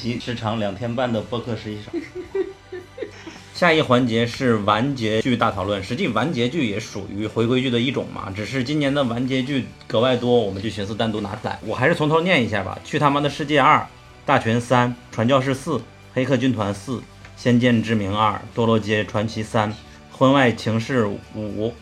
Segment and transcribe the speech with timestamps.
[0.00, 2.00] 我们是练习时长两天半的播客实习生。
[3.52, 11.58] 下一环节是完结剧大讨论，实际完结剧也属于回归剧的一种嘛，只是今年的完结剧格外多，我们就寻思单独拿出来。
[11.66, 13.78] 我还是从头念一下吧，《去他妈的世界二》
[14.24, 15.72] 《大全三》《传教士四》
[16.14, 16.92] 《黑客军团四》
[17.36, 19.70] 《仙剑之名二》《堕落街传奇三》
[20.10, 21.18] 《婚外情事五》《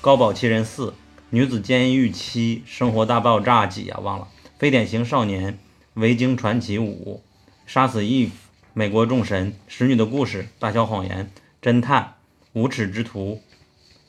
[0.00, 0.86] 高保奇人四》
[1.30, 5.52] 《女子监狱七》《生活大爆炸几啊忘了》《非典型少年》
[5.94, 7.20] 《维京传奇五》
[7.66, 8.28] 《杀死 Eve》。
[8.72, 11.30] 美国众神、使女的故事、大小谎言、
[11.62, 12.14] 侦探、
[12.52, 13.40] 无耻之徒、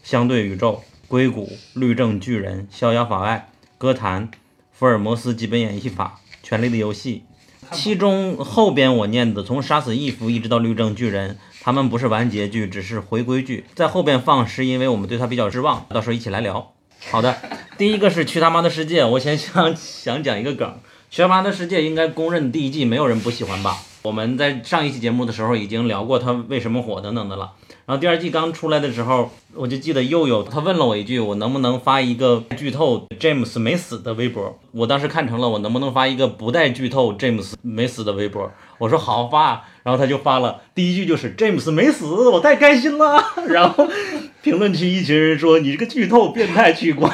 [0.04, 4.30] 相对宇宙、硅谷、律政巨人、逍遥法外、歌坛、
[4.74, 7.24] 福尔摩斯基本演绎法、权力的游戏。
[7.72, 16.74] 其中后边我念的，从杀死伊芙一直到律政巨人，他们不是完结剧，只是回归剧，在后边放是因为我们对他比较失望，到时候一起来聊。
[17.10, 17.38] 好的，
[17.78, 23.78] 第一个是去他妈的世界，我先想想讲一个梗，去他妈的世界应该公认第一季没有人不喜欢吧。
[24.03, 27.51] 我们在上一期节目的时候已经聊过他为什么火等等的了。
[27.85, 34.59] 然后第二季刚出来的时候，我就记得佑佑他问了我一句，我能不能发一个剧透 James 没死的微博？
[34.72, 38.51] 我当时看成了我能不能发一个不带剧透 James 没死的微博？
[38.78, 43.24] 我说好发，然后他就发了第一句就是 James 没死，我太开心了。
[43.47, 43.88] 然后
[44.41, 47.12] 评论区一群人说你这个剧透变态取关。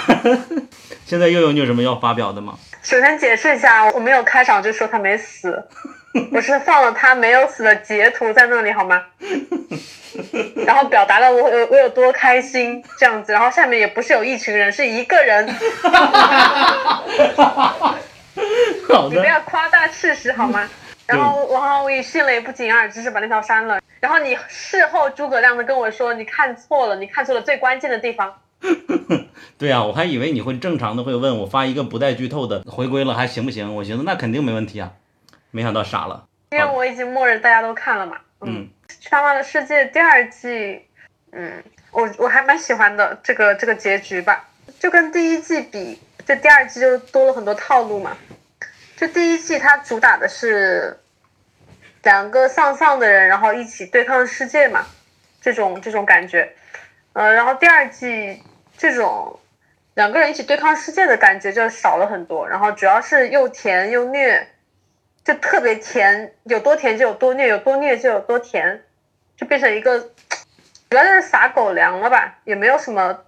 [1.05, 2.57] 现在佑佑你有什么要发表的吗？
[2.83, 5.67] 首先解释一下，我没有开场就说他没死。
[6.31, 9.03] 我是放了他没有死的截图在那里好吗？
[10.63, 15.47] 然后表达了我有我有多开心这样子，然后下面也不是有一群人，是一个人。
[18.87, 20.69] 好你不要夸大事实好吗？
[21.07, 23.79] 然后王浩宇迅雷不及掩耳之势把那条删了。
[23.99, 28.35] 然后你事后诸葛亮的跟我说你看错了，你看错了最关键的地方。
[29.57, 33.75] 对啊，我还以为你会正常的会问我发一个不带剧透的回归了还行不行？
[33.75, 34.93] 我寻思那肯定没问题啊。
[35.51, 38.17] 没想到傻了，因为我已经默认大家都看了嘛。
[38.41, 38.67] 嗯，
[39.09, 40.81] 《他妈的世界》第二季，
[41.31, 44.49] 嗯，我我还蛮喜欢的这个这个结局吧。
[44.79, 48.17] 就跟第一季比，这第二季就多了很多套路嘛。
[48.97, 50.97] 就第一季它主打的是
[52.03, 54.85] 两个丧丧的人，然后一起对抗世界嘛，
[55.39, 56.51] 这种这种感觉。
[57.13, 58.41] 呃，然后第二季
[58.77, 59.39] 这种
[59.93, 64.47] 两个人一起对抗世界的感觉就少了很多，然后主要是又甜又虐。
[65.23, 68.83] 就特别甜，有多甜就有多虐，有多虐就有多甜，
[69.37, 69.99] 就变成一个，
[70.89, 73.23] 主要就是撒狗粮了吧，也没有什么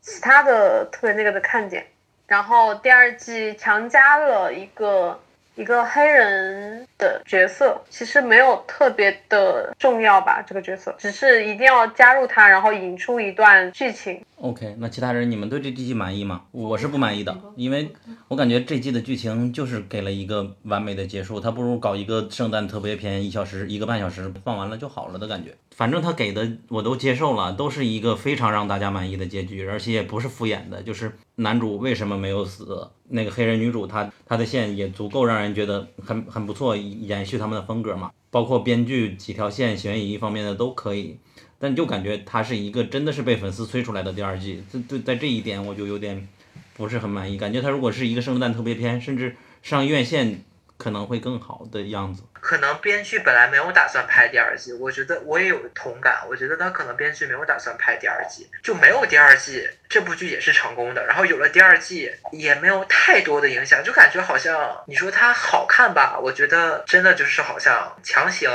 [0.00, 1.86] 其他的特别那个的看点。
[2.26, 5.20] 然后第二季强加了一个。
[5.56, 14.22] 一个黑人的角色其实没有特别的重要吧，这个角色只是一定要加入他，然后引出一段剧情。
[14.36, 16.42] OK，那其他人你们对这季满意吗？
[16.52, 17.90] 我是不满意的，因为
[18.28, 25.54] 我感觉这季的剧情就是给了一个完美的结束，他不如搞一个圣诞特别篇，一小时一个半小时放完了就好了的感觉。
[25.76, 32.88] 反正他给的我都接受了，都是一个非常让大家满意的结局，而且也不是敷衍的，就是男主为什么没有死。
[33.12, 38.10] 那个黑人女主，她她的线也足够让人觉得很很不错，延续他们的风格嘛。
[38.30, 41.18] 包括编剧几条线，悬疑方面的都可以，
[41.58, 44.62] 但就感觉它是一个真的是被粉丝催出来的第二季。
[44.70, 46.28] 这对在这一点我就有点
[46.76, 50.44] 不是很满意，感觉它如果是一个圣诞特别篇，甚至上院线。
[50.80, 52.22] 可能会更好的样子。
[52.40, 56.20] 可能编剧本来没有打算拍第二季，我觉得我也有同感。
[56.28, 61.06] 我觉得他可能编剧没有打算拍第二季，就没有第二季，这部剧也是成功的。
[61.06, 66.18] 然后有了第二季，也没有太多的影响，就感觉好像你说它好看吧？
[66.22, 68.50] 我觉得真的就是好像强行。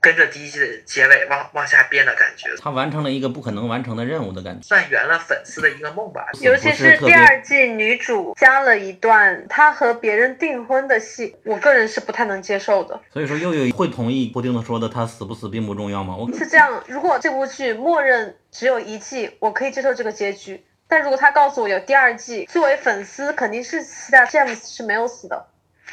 [0.00, 6.28] 跟着第一季的结尾往往下编的感觉，他完成了一个不可能完成的任务的感觉，算圆了粉丝的一个梦吧。
[6.40, 13.00] 尤其是第二季女主加了一段她和别人订婚的戏，我个人是不太能接受的。
[13.12, 16.16] 所以说，又有会同意布丁的说的，他死不死并不重要吗？
[16.16, 20.64] 我是这样，如果这部剧默认只有一季，我可以接受这个结局。
[20.88, 25.46] 但如果他告诉我有第二季，作为粉丝肯定是期待 James 是没有死的，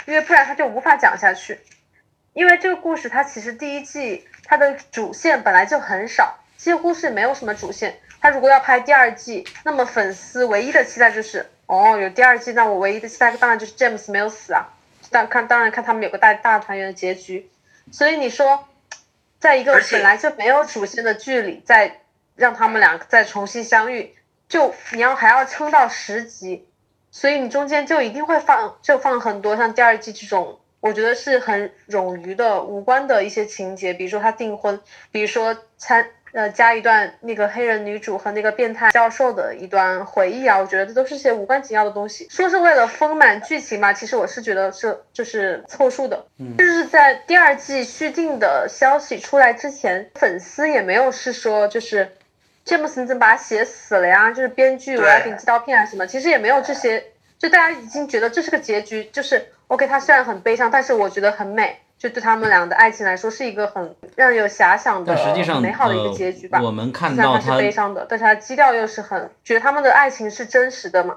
[0.05, 1.59] 因为不然他就无法讲下去。
[2.31, 7.99] 因为这个故事，它其实第一季它的主线本来就很少，几乎是没有什么主线。
[8.21, 14.67] 他如果要拍第二季，那么粉丝唯一的期待就是，哦，有第二季，那我唯一的期待当然就是 James 没有死啊，
[15.15, 17.49] 但看当然看他们有个大大团圆的结局。
[17.89, 18.67] 所以你说，
[19.39, 22.01] 在一个本来就没有主线的剧里，再
[22.35, 24.13] 让他们俩再重新相遇，
[24.49, 26.67] 就你要还要撑到十集，
[27.11, 30.59] 所以你中间就一定会放就放很多像第二季这种。
[30.81, 34.81] 我觉得是很冗余的、无关的一些情节，比如说他订婚，
[35.13, 42.27] 比如说参呃加一段那个黑人女主和那个变态教授的一段回忆啊，我觉得这都是些无关紧要的东西。
[42.29, 46.25] 说是为了丰满剧情嘛，其实我是觉得是就是凑数的。
[46.37, 52.11] 嗯，就是在第二季续订的消息出来之前，粉丝也没有是说就是
[52.65, 54.29] 詹姆斯你怎么把他写死了呀？
[54.31, 56.05] 就是编剧我要给你寄刀片啊什么？
[56.05, 57.01] 其实也没有这些，
[57.39, 61.79] 就大家已经觉得这是个结局，就是 OK，他虽然很悲伤，但是我觉得很美。
[61.97, 65.13] 就对他们俩的爱情来说，是一个很让人有遐想的、
[65.61, 66.61] 美好的一个结局吧。
[66.61, 71.15] 我们看到他是悲伤的，但是他基调又是很觉得他们的爱情是真实的嘛，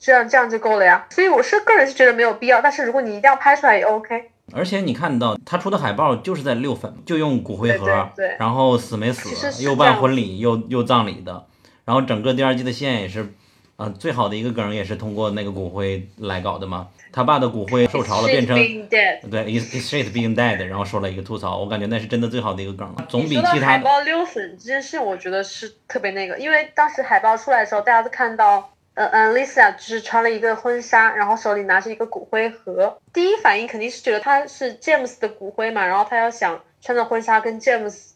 [0.00, 1.06] 这样这样就够了呀。
[1.10, 4.30] 所以我是个人是觉得没有必要，但是如果你一定要拍出来也 OK。
[4.54, 11.44] 而且你看到他出的海报就是在六粉，就用骨灰盒，对，然后死没死，又办婚礼又又葬礼的，
[11.84, 13.34] 然后整个第二季的线也是，
[13.78, 16.88] 呃，最好的一个梗也是通过那个骨灰来搞的嘛。
[17.12, 18.56] 他爸的骨灰受潮了，变成
[18.88, 23.52] 对，is is shit being dead，然后说了一个吐槽，我感觉那是真的最好的一个梗了，总比其他。
[23.52, 38.08] 海报溜粉这件事，我觉得是特别那个，因为当时海报出来的时候，大家都看到，呃嗯，Lisa 就是穿了一个婚纱，然后手里拿着一个骨灰盒，第一反应肯定是觉得他是 James 的骨灰嘛，然后他要想穿着婚纱跟 James，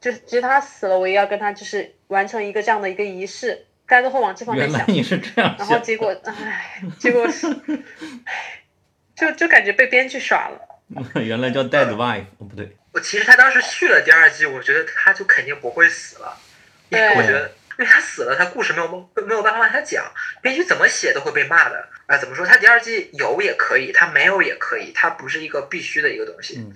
[0.00, 3.64] 就是即使他死了，我也要跟他就是完成一个这样的一个仪式。
[3.86, 7.46] 大家都会往这方面想，原来你是这样然后结果，唉，结果是，
[9.14, 10.60] 就就感觉被编剧耍了。
[11.22, 12.76] 原来叫 Dead Wife，哦不对。
[12.92, 16.38] 我其实他当时续了第二季，我觉得他就肯定不会死了，
[16.90, 17.48] 因为我觉得，
[17.78, 20.04] 因为他死了，他故事没有没有办法往下讲，
[20.40, 21.88] 编剧怎么写都会被骂的。
[22.06, 22.44] 啊，怎么说？
[22.44, 26.58] 他第二季有也可以，他没有也可以，他不是一个必须的一个东西。
[26.58, 26.72] 嗯，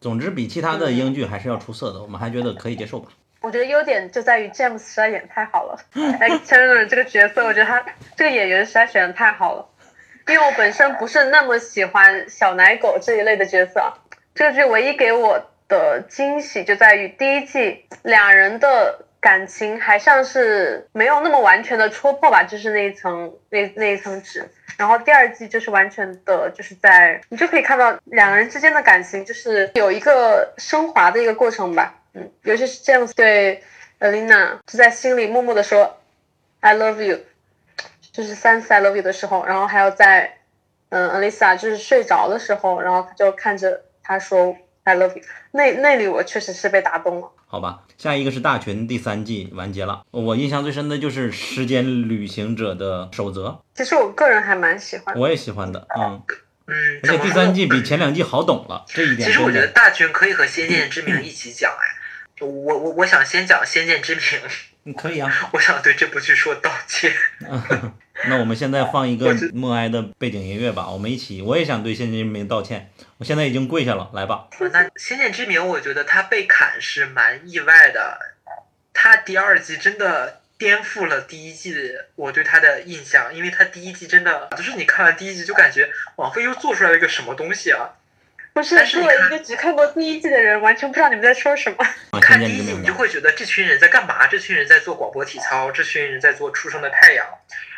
[0.00, 3.12] 总之比其他的英剧还是要出色的，我们还觉得可以接受吧。
[3.42, 5.76] 我觉得优点就在于 James 实在演太好了，
[6.20, 7.84] X Chandler 这个角色，我觉得他
[8.16, 9.68] 这个演员实在选的太好了。
[10.28, 13.92] 因为我本身不是那么喜欢小奶狗这一类的角色，
[14.34, 24.48] 这个剧唯一给我的惊喜就在于第一季两人的感情还像是没有那么完全的戳破吧，就是那一层那那一层纸。
[24.78, 31.94] 然后第二季就是完全的，就是在你就可以看到两个人之间的感情就是有一个升华的一个过程吧。
[32.14, 33.62] 嗯，尤其是 James 对
[34.00, 35.98] Alina 就在心里默默的说
[36.60, 37.20] I love you，
[38.12, 40.38] 就是三次 I love you 的时候，然后还有在
[40.90, 47.30] 嗯 Alisa 就是睡着的时候，然后他就看着他说 I love you，那那里我确实是被打动了。
[47.46, 53.62] 好吧，下一个是大群第三季完结了，我印象最深的就是时间旅行者的守则。
[53.74, 56.22] 其实我个人还蛮喜欢，我也喜欢的，嗯。
[56.64, 59.28] 嗯，而且第三季比前两季好懂了，这一点。
[59.28, 62.01] 其实我觉得大群可以和《仙剑之名》一起讲哎。
[62.46, 64.22] 我我我想先讲《先见之明》，
[64.84, 65.50] 你可以啊。
[65.52, 67.12] 我想对这部剧说道歉。
[68.28, 72.90] 那我们现在放一个默哀的背景音乐吧，我们一起，我也想对《先见之明》道歉。
[73.18, 74.48] 我现在已经跪下了，来吧。
[74.60, 78.18] 那《先见之明》，我觉得他被砍是蛮意外的。
[78.92, 81.74] 他第二季真的颠覆了第一季
[82.14, 87.90] 我对他的印象，因为他第一季真的就是你看完第一季就感觉网飞又做出来了一个什么东西啊。
[88.54, 91.76] 不是，作为一个只看过第一季的人，完全不知道你们在说什么。
[92.20, 94.26] 看第一季，你就会觉得这群人在干嘛？
[94.26, 97.26] 这群人在做广播体操，这群人在做出生的太阳，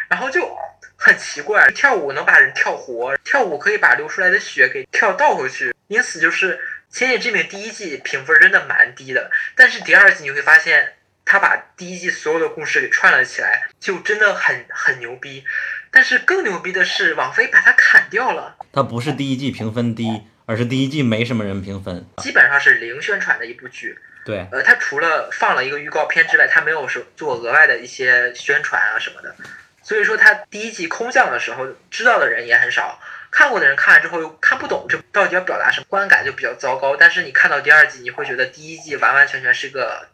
[0.09, 0.57] 然后就
[0.97, 6.57] 很奇怪，跳舞能把人跳活，跳舞可以把流出来的血给跳倒回去，因此就是
[6.91, 15.45] 《千叶之名》第一季评分真的蛮低的，但是第二季你会发现，他把第一季所有的故事给串了起来，就真的很很牛逼。
[15.93, 18.57] 但是更牛逼的是，王菲把它砍掉了。
[18.73, 20.25] 它不是第一季评分低。
[20.47, 23.99] 而是第一季没什么人评分，基本上是零宣传的一部剧。
[24.25, 29.35] 对，呃，它除了放了一个预告片之外，它没有是做额外的一些宣传啊什么的。
[29.83, 32.99] 所以说，它第一季空降的时候，知道的人也很少，
[33.31, 36.97] 看过的人看完之后又看不懂这到底要表达什么，观感就比较糟糕。
[36.97, 40.09] 但是你看到第二季，你会觉得第一季完完全全是个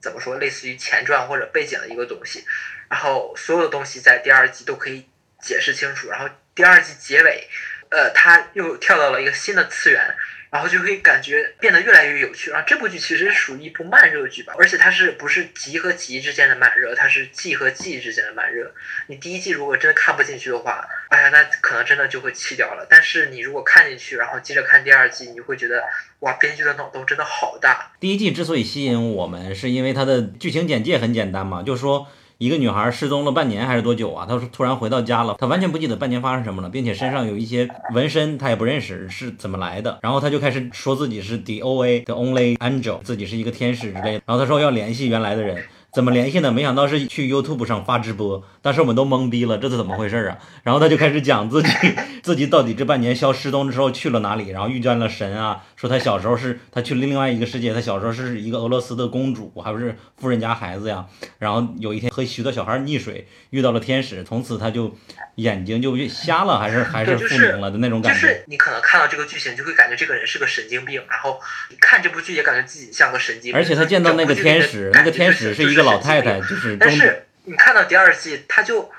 [0.00, 2.44] 怎么说，类似于前传或者背景的一个东西，
[2.88, 5.06] 然后所有的东西在第二季都可以
[5.38, 7.46] 解释清楚，然后第二季结尾。
[7.90, 10.14] 呃，他又跳到了一个新的次元，
[10.48, 12.50] 然后就会感觉变得越来越有趣。
[12.50, 18.72] 然后这部剧其实属于一部慢热剧吧，而且它是不是集和集之间的慢热，它是季和季之间的慢热。
[19.08, 22.86] 你第一季如果真的看不进去的话，哎呀，那可能真的就会弃掉了。
[22.88, 25.82] 但是你如果看进去，然后接着看第二季，你会觉得
[26.20, 27.90] 哇，编剧的脑洞真的好大。
[27.98, 32.06] 第一季之所以吸引我们，是因为它的剧情简介很简单嘛，就是说。
[32.40, 34.24] 一个女孩失踪了半年还是多久啊？
[34.26, 39.98] 她说突然回到家了，她完全不记得半年发生什么了，并且身上有一些纹身，她也不认识是怎么来的。
[40.00, 44.22] 然后她就开始说自己是 D O A 的 Only Angel，自己是一个天使之类的。
[44.24, 46.50] 然后她说要联系原来的人，怎么联系呢？
[46.50, 50.38] 没想到是去 YouTube 上发直播，当时我们都懵逼了，这是怎么回事啊？
[50.62, 51.68] 然后他就开始讲自己
[52.22, 61.06] 自己到底这半年消失踪之后去了哪里，然后遇见了神啊，说他小时候是他去了另外一个世界，他小时候是一个俄罗斯的公主，还不是富人家孩子呀。
[61.38, 64.94] 然后有一天和许多小孩溺水，遇到了天使，从此他就
[65.36, 68.20] 眼睛就瞎了，还是还是复明了的那种感觉。
[68.20, 71.40] 就是你可能看到这个剧情，就会感觉这个人是个神经病，然后
[71.80, 73.54] 看这部剧也感觉自己像个神经病。
[73.54, 76.76] 而且他见到那个天使，那个天使是一个老太太，就是。
[76.76, 78.92] 但是你看到第二季，他就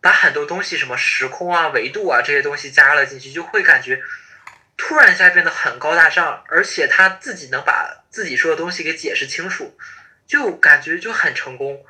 [0.00, 4.00] 把很多东西，什么时空啊、维度啊这些东西加了进去，就会感觉
[4.78, 9.76] 突然一下变得很高大上，而且他自己能把自己说的东西给解释清楚，
[10.26, 11.84] 就感觉就很成功。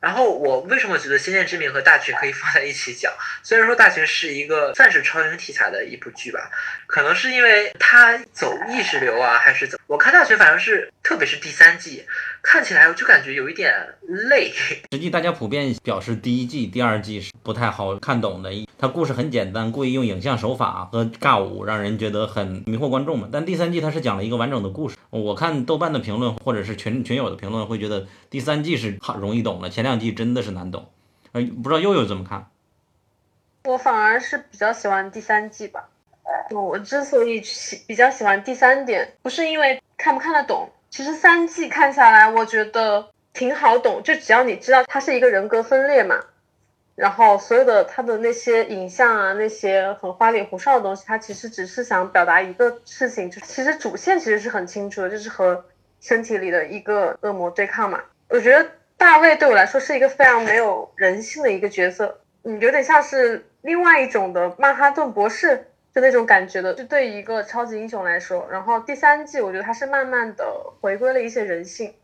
[0.00, 3.12] 然后我为什么觉得《仙剑之名》和《大群》可以放在一起讲？
[3.42, 6.50] 虽然说《大群》是一个算是超英题材的一部剧吧，
[6.86, 9.78] 可能是因为它走意识流啊，还是怎？
[9.86, 12.06] 我看《大群》反正是，特别是第三季。
[12.42, 13.72] 看起来我就感觉有一点
[14.06, 14.50] 累。
[14.92, 18.50] 实际大家普遍表示第一季、第二季是不太好看懂的。
[18.78, 23.28] 它故事很简单，故意用影像手法和尬舞让人觉得很迷惑观众嘛。
[23.30, 24.96] 但第三季它是讲了一个完整的故事。
[25.10, 30.88] 我看豆瓣的评论或者是群群友的评论会觉得第三季是好容易懂的，前两季真的是难懂。
[31.32, 32.48] 呃，不知道悠悠怎么看？
[33.64, 35.88] 我反而是比较喜欢第三季吧。
[36.50, 40.70] 我之所以喜比较喜欢第三点，不是因为看不看得懂。
[40.90, 46.20] 其实三季看下来，我觉得挺好懂，就只要你知道它是一个人格分裂嘛，
[46.96, 55.64] 然后所有的它的那些影像啊，那些很花里胡哨的东西，它其实只是想表达一个事情，就其实主线其实是很清楚的，就是和
[56.00, 58.00] 身体里的一个恶魔对抗嘛。
[58.28, 65.69] 我觉得大卫对我来说是一个非常没有人性的一个角色，嗯，有点像是另外一种的曼哈顿博士。
[65.92, 70.44] 就那种感觉的，就对一个超级英雄来说，然后第三季我觉得他是慢慢的
[70.80, 71.94] 回归了一些人性，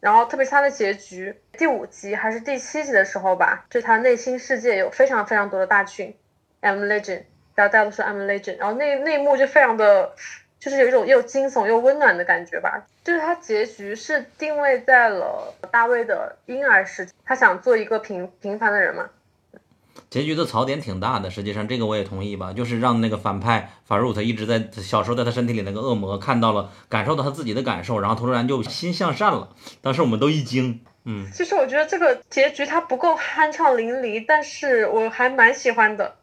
[0.00, 6.16] 然后特别是他的结局，第五集还是第七集的时候吧，就他内心世界有非常非常多的大群
[6.62, 10.14] ，I'm Legend，然后大家都说 I'm Legend，然后那那一幕就非常的，
[10.58, 19.10] 就是有一种又惊悚又温暖的感觉吧，就是他结局是定位在了大卫的婴儿时期，他想做一个平平凡的人嘛。
[20.10, 29.54] 结局的槽点挺大的，实际上这个我也同意吧，就是让那个反派法鲁特一直在小时候在他身体里那个恶魔看到了，感受到他自己的感受，然后突然就心向善了。
[29.82, 31.28] 当时我们都一惊，嗯。
[31.32, 36.16] 其实我觉得这个结局它不够酣畅淋漓，但是我还蛮喜欢的。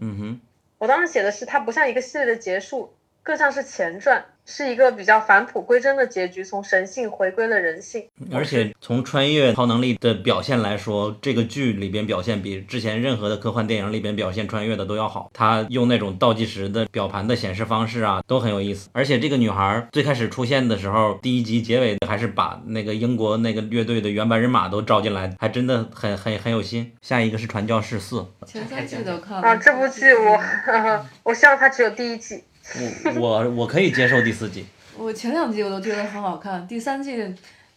[0.00, 0.40] 嗯哼。
[0.78, 4.26] 我当时写的是它不像一个系列的结束，更像是前传。
[4.46, 8.04] 是一个比较返璞归真的结局，从神性回归了人性。
[8.32, 15.28] 而且从穿越超能力的表现来说，这个剧里边表现比之前任何的科幻电影里边表现穿越的都要好。
[15.34, 18.88] 他用那种倒计时的表盘的显示方式啊，都很有意思。
[18.92, 26.92] 而且这个女孩最开始出现的时候，第一集结尾还是把那个英国那个乐队的原班人马都招进来，还真的很很很有心。
[27.02, 29.56] 下一个是传教士四，前三季都看了啊。
[29.56, 30.40] 这部剧我
[31.24, 32.44] 我希望它只有第一季。
[33.16, 34.66] 我我我可以接受第四季，
[34.98, 37.22] 我前两季我都觉得很好看，第三季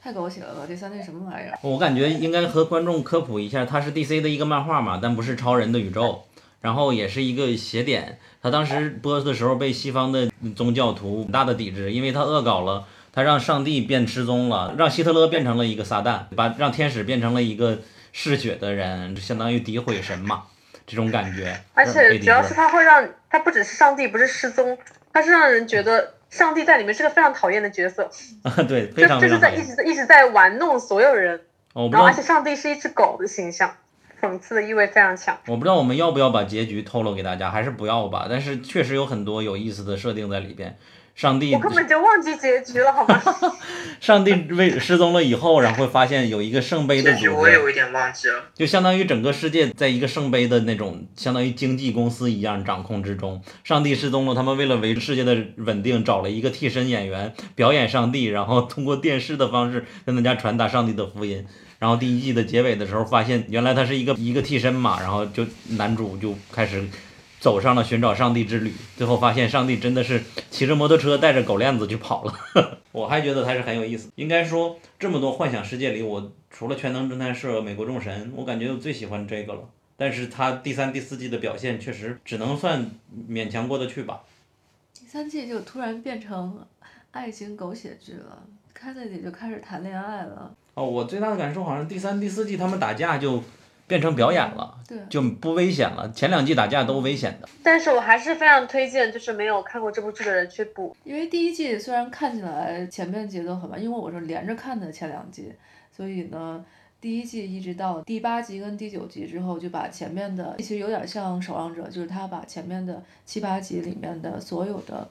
[0.01, 0.61] 太狗血了吧？
[0.67, 1.57] 第三季什么玩意儿？
[1.61, 6.23] 我感觉应该和观众科普一下，它是 DC 的一个漫画嘛，但不是超人的宇宙，
[6.61, 8.17] 然后也是一个邪典。
[8.41, 17.79] 他当时播的时候被西方的宗教徒很大的抵制，因为他恶搞了，他让上帝变失踪了，让希特勒变成了一个撒旦，把让天使变成了一个
[18.13, 20.43] 嗜血的人，就相当于诋毁神嘛。
[20.89, 24.77] 这种感觉， 而且主要是他会让他不只是上帝不是失踪，
[25.13, 28.09] 他是让人觉得上帝在里面是个非常讨厌的角色
[28.41, 31.39] 啊， 对，非常就是在一直一直在玩弄所有人，
[31.91, 33.75] 然后而且上帝是一只狗的形象，
[34.19, 35.37] 讽刺的意味非常强。
[35.47, 38.25] 我不知道我们要不要把结局透露给大家，还是不要吧？
[38.29, 40.77] 但是确实有很多有意思的设定在里边。
[41.19, 43.21] 上帝，我根本就忘记结局了，好吗？
[43.99, 48.45] 上帝为失踪了以后，然后会发现有一个圣杯的组织，我也有一点忘记了。
[48.55, 53.41] 就相当于整个世界在一个圣杯的那种，相当于经纪公司一样掌控之中。
[53.65, 61.45] 上帝失踪了，他们为了维持世界的稳定，找了一个替身演员表演上帝，然后通过电视的方式跟大家传达上帝的福音。
[61.79, 66.87] 然后第一季的结尾的时候，发现原来他是一个一个替身嘛，然后就男主就开始。
[67.39, 72.33] 走上了寻找上帝之旅，最后发现上帝真的是骑着摩托车带着狗链子就跑了。
[72.91, 74.09] 我还觉得他是很有意思。
[74.15, 79.61] 应该说，这么多幻想世界里，我除了《全能侦探社》《美国众神》，我感觉我最喜欢这个了。
[79.95, 82.89] 但是他第三、第四季的表现确实只能算
[83.29, 84.21] 勉强过得去吧。
[84.93, 86.65] 第三季就突然变成
[87.11, 88.43] 爱情狗血剧了，
[88.73, 90.53] 开在里就开始谈恋爱了。
[90.73, 93.41] 哦，我最大的感受好像第三、第四季他们打架就。
[93.89, 96.09] 变成表演了，对就不危险了。
[96.11, 97.49] 前两季打架都危险的。
[97.63, 105.51] 但是我还是非常推荐，就是没有看过这部剧的人去补，因为第一季虽然看起来前面节奏很慢，因为我是连着看的前两季，
[105.91, 106.63] 所以呢，
[107.01, 115.09] 第一季一直到第八集跟第九集之后，就把前面的其实有点像《守望者》，就是他把前面的七八集里面的所有的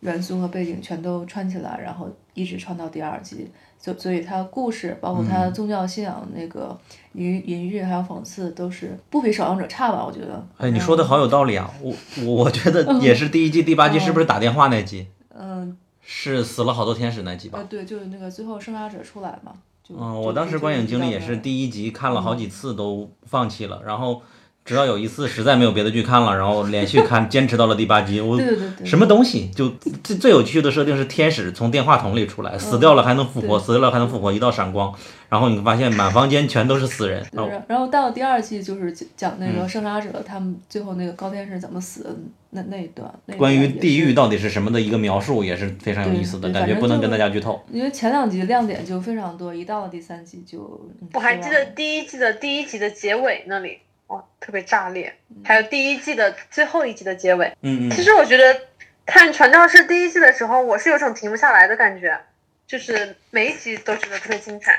[0.00, 3.48] 元素和背景全都串起来，然后一直串到第二季。
[3.78, 6.76] 所所以他故事包括他宗教信仰那个
[7.12, 10.04] 隐隐喻还有讽刺，都是不比《守望者》差吧？
[10.04, 10.44] 我觉得。
[10.58, 11.70] 哎，你说的好有道理啊！
[11.80, 15.08] 我我我觉得也是第一季第八季，是不是打电话那集？
[15.38, 15.76] 嗯。
[16.08, 17.60] 是死了好多天使那集吧？
[17.68, 19.52] 对，就是那个最后生杀者出来嘛。
[19.88, 24.22] 嗯，我当时观影经历也是第一集看了好几次都放弃了，然后
[24.66, 28.20] 直到有一次实在没有别的剧看了，然后连续看，坚持到了第八集。
[28.20, 28.36] 我
[28.84, 29.48] 什么东西？
[29.54, 29.68] 就
[30.02, 34.92] 最最有趣的设定是天使从电话筒里出来，死掉了还能复活，死掉了还能复活，一道闪光，
[35.28, 37.24] 然后你发现满房间全都是死人。
[37.30, 42.10] 对，然后到第二季就是讲那个生杀者他们最后那个高天使怎么死的。
[42.50, 47.60] 那那一段，关于地狱到底是什么的一个描述也是非常有意思的，感觉不能跟大家剧透。
[47.70, 50.88] 因为前两集亮点就非常多，一到了第三集就。
[51.12, 55.14] 我还记得第一季的第一集的结尾那里，哇，特别炸裂。
[55.44, 57.90] 还有第一季的最后一集的结尾，嗯嗯。
[57.90, 58.60] 其实我觉得
[59.04, 62.18] 看《传教士》第一季的时候，我是有种停不下来的感觉，
[62.66, 64.78] 就是每一集都觉得特别精彩，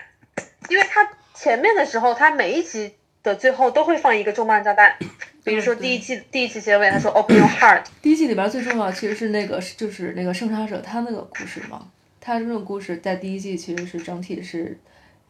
[0.69, 4.95] 因为它前面的时候，它每一集的最后都会放一个重磅炸弹。
[5.43, 7.83] 比如说第一季第一季结尾，他说 Open your heart。
[8.01, 11.87] 第一季里边最重要其实是那个就是那个圣杀者他那个故事嘛，
[12.19, 14.77] 他这种故事在第一季其实是整体是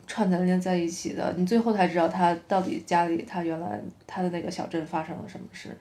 [0.07, 5.77] 串联连在一起的，你最后才知道他到底家里他原来他的那个小镇发生了什么事，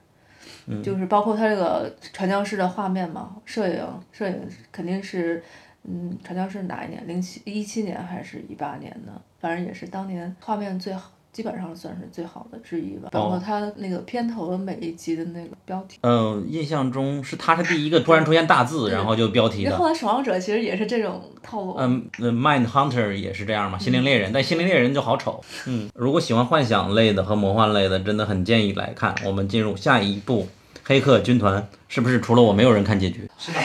[0.83, 4.37] 就是包括他这个传教士的画面嘛，摄影摄影
[4.71, 5.41] 肯定是
[5.83, 11.11] 嗯传教士哪一年零七一七年还是一八年呢，反正也是当年画面最好。
[11.31, 15.99] 基本上算是最好的之一吧，包括他那个片头的每一集的那个标题。
[16.01, 19.77] 嗯，印象中是他是第一个突然出现大字，然后就标题的。
[19.77, 21.75] 后来守望者其实也是这种套路。
[21.77, 25.43] 嗯，Mind Hunter 也是这样嘛，心灵猎人，但心灵猎人就好丑。
[25.67, 29.13] 嗯，如果喜欢幻想类的和魔幻类的，真的很建议来看。
[29.23, 30.43] 我们进入下一部，
[30.83, 33.29] 《黑客军团》是不是除了我没有人看结局？
[33.37, 33.59] 是的。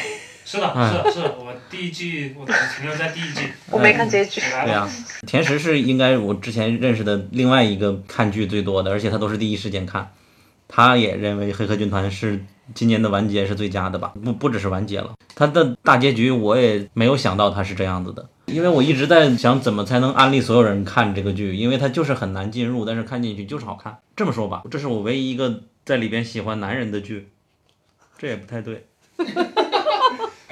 [0.53, 3.41] 是的，是的，是的，我第一季我停留在第一季，
[3.73, 4.39] 我没看结局。
[4.39, 4.87] 对呀，
[5.27, 10.13] 甜食是应该我之前认识的另外一个看剧最多的，而且他都是第一时间看。
[10.69, 14.13] 他也认为《黑客军团》是今年的完结是最佳的吧？
[14.23, 23.97] 不，不只是完结了，他的大结局我也没有想到他是这样子的，因为我一直在想怎么才能安利所有人看这个剧，因为它就是很难进入，但是看进去就是好看。
[24.15, 27.29] 这么说吧，这是我唯一一个在里边喜欢男人的剧，
[28.19, 28.87] 这也不太对。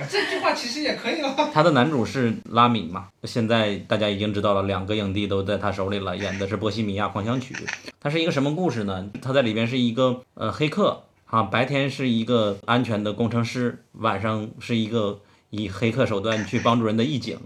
[0.08, 1.34] 这句话其实也可以了。
[1.52, 3.08] 他的男主是拉米嘛？
[3.24, 7.54] 现在大家已经知道了，两个影帝都在他手里了，演的是《波西米亚狂想曲》。
[8.00, 9.10] 他是一个什么故事呢？
[9.20, 17.38] 他在里边是一个呃黑客啊，白天是一个安全的工程师，晚上是一个以黑客手段去帮助人的义警。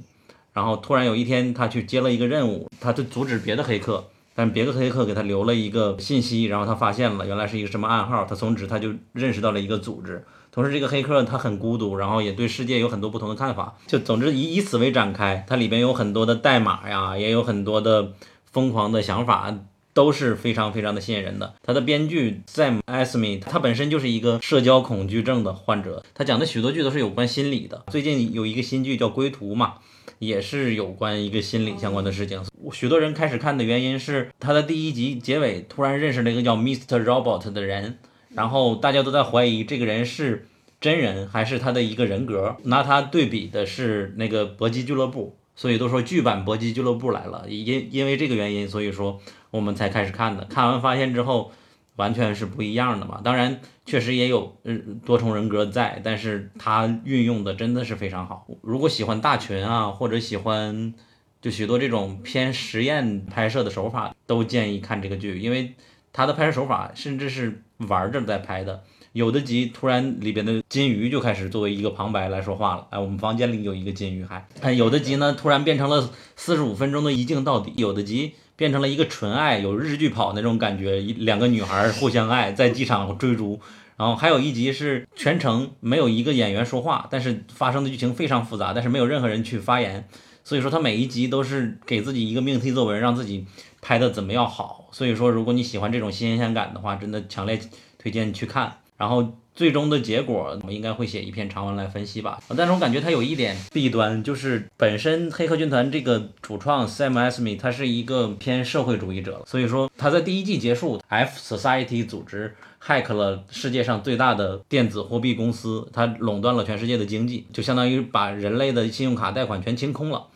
[0.52, 4.04] 然后突然有一天，他去接了一个任务，他就阻止别的黑客，
[4.36, 10.24] 但别的黑客给他留了一个信息，然后他发现了，原来是一个什么暗号，他从此他就认识到了一个组织。
[10.54, 13.76] 同时，这个黑客他很孤独，然后也对世界有很多不同的看法。
[13.88, 18.12] 就总之以以此为展开，它里边有很多的代码呀，也有很多的
[18.52, 19.52] 疯狂的想法，
[19.92, 21.54] 都是非常非常的吸引人的。
[21.64, 27.82] 他的编剧 Sam Esme，他本身就是一个社交恐惧症的患者，他讲的许多剧都是有关心理的。
[27.90, 29.78] 最近有一个新剧叫《归途》嘛，
[30.20, 32.40] 也是有关一个心理相关的事情。
[32.72, 37.02] 许多人开始看的原因是他的第一集结尾突然认识了一个叫 Mr.
[37.02, 37.98] Robot 的人。
[38.34, 40.46] 然后大家都在怀疑这个人是
[40.80, 47.46] 真人还是他的一个人格，拿他对比的是那个搏击俱乐部，所以都说剧版搏击俱乐部来了。
[47.48, 49.20] 因因为这个原因，所以说
[49.50, 50.44] 我们才开始看的。
[50.44, 51.52] 看完发现之后，
[51.96, 53.20] 完全是不一样的嘛。
[53.24, 58.46] 当然，确实也有嗯多重人格在，但是他运用的真的是非常好。
[58.60, 60.92] 如果喜欢大群啊，或者喜欢
[61.40, 65.74] 就许多这种偏实验拍摄的手法，都建议看这个剧，因为
[66.14, 67.60] 他的拍摄手法甚至是。
[67.88, 72.86] 玩着在拍的，有的集突然里边的金鱼就开始作为一个旁白来说话了。
[72.90, 83.60] 哎，我们房间里有一个金鱼，还哎，有的集呢突然变成了四十五分钟的一镜到底，有的集变成了一个纯爱，有日剧跑那种感觉，两个女孩互相爱在机场追逐。
[83.96, 90.08] 然后还有一集是全程没有一个演员说话，但是发生的剧情非常复杂，但是没有任何人去发言。
[90.44, 93.46] 所以说他每一集都是给自己一个命题作文，让自己
[93.80, 94.88] 拍的怎么样好。
[94.92, 97.58] 所以说如果你喜欢这种新鲜感的话，真的强烈
[97.98, 98.76] 推荐去看。
[98.96, 102.40] 然后最终的结果，我应该会写一篇长文来分析吧。
[102.56, 120.26] 但是我感觉它有一点弊端，就是本身《黑客军团》这个主创 Sam Esme 他是一个偏社会主义者，所以说他在第一季结束，F Society 组织 hack 了世界上最大的电子货币公司，它垄断了全世界的经济，就相当于把人类的信用卡贷款全清空了。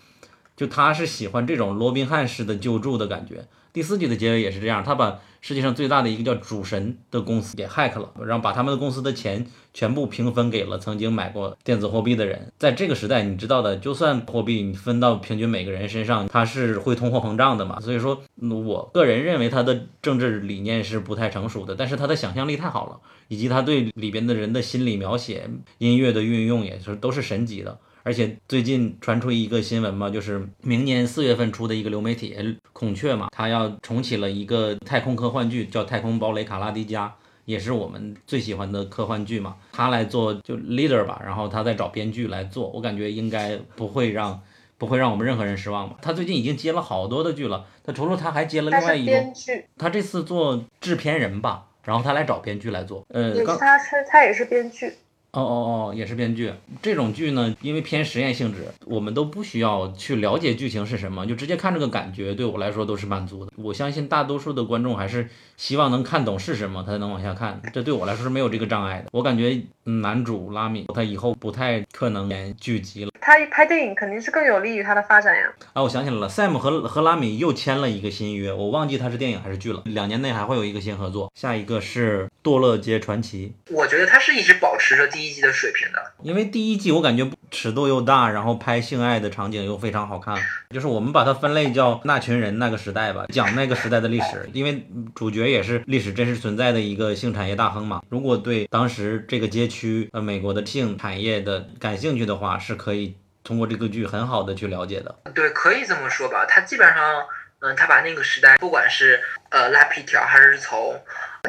[0.58, 3.46] 就他是喜欢这种罗宾汉式的救助的感觉。
[3.72, 12.52] 第四季的结尾也是这样，他把世界上最大的一个叫主神的公司给 hack 了，然后把他们的公司的钱全部平分给了曾经买过电子货币的人。
[12.58, 17.78] 在这个时代，你知道的，就算货币你分到平均每个人身上，它是会通货膨胀的嘛。
[17.78, 27.78] 所以说，我个人认为他的政治理念是不太成熟的，但是他的想象力太好了，以及他对里边的人的心理描写、音乐的运用也是都是神级的。
[28.08, 32.34] 而且最近传出一个新闻嘛，就是明年四月份出的一个流媒体
[32.72, 37.06] 孔雀嘛，它要重启了一个太空科幻剧，叫《太空堡垒卡拉迪加》，
[37.44, 39.56] 也是我们最喜欢的科幻剧嘛。
[39.72, 44.40] 他来做就 leader 吧，然后他再找编剧来做，我感觉应该不会让
[44.78, 45.96] 不会让我们任何人失望吧。
[46.00, 54.94] 他最近已经接了好多的剧了，他除了他还接了另外一个编剧，他这次做制片人吧，然后他来找编剧来做，呃，他是他也是编剧。
[55.32, 56.52] 哦哦哦，也是编剧。
[56.80, 63.52] 这种剧呢，因为偏实验性质，我们都不需要去了解剧情是什么，就直接看这个感觉，对我来说都是满足的。
[63.56, 67.60] 我相信大多数的观众还是希望能看懂是什么，他才能往下看。
[67.72, 69.08] 这对我来说是没有这个障碍的。
[69.12, 73.10] 我感觉男主拉米他以后不太可能演剧集了。
[73.20, 75.52] 他一拍电影肯定是更有利于他的发展呀。
[75.74, 79.82] 啊，我想起来了，Sam 和和拉米又签了一个新约，我忘记他是电影还是剧了。
[79.84, 81.30] 两年内还会有一个新合作。
[81.34, 90.38] 下一个是《堕落街传奇》，我觉得他是一直保持着第一季的水平的，因为第一季我感觉尺度又大，然后拍性爱的场景又非常好看。
[90.70, 98.00] 就是我们把它分类叫那群人那个时代吧，讲那个时代的历史， 因为主角也是历史真实存在的一个性产业大亨嘛。
[98.08, 103.16] 如果对当时这个街区呃美国的性产业的感兴趣的话，是可以。
[103.44, 106.44] 通过这个剧很好的去了解的，对，可以这么说吧。
[106.44, 107.24] 它基本上，
[107.60, 111.02] 嗯，他把那个时代，不管是呃拉皮条，还是从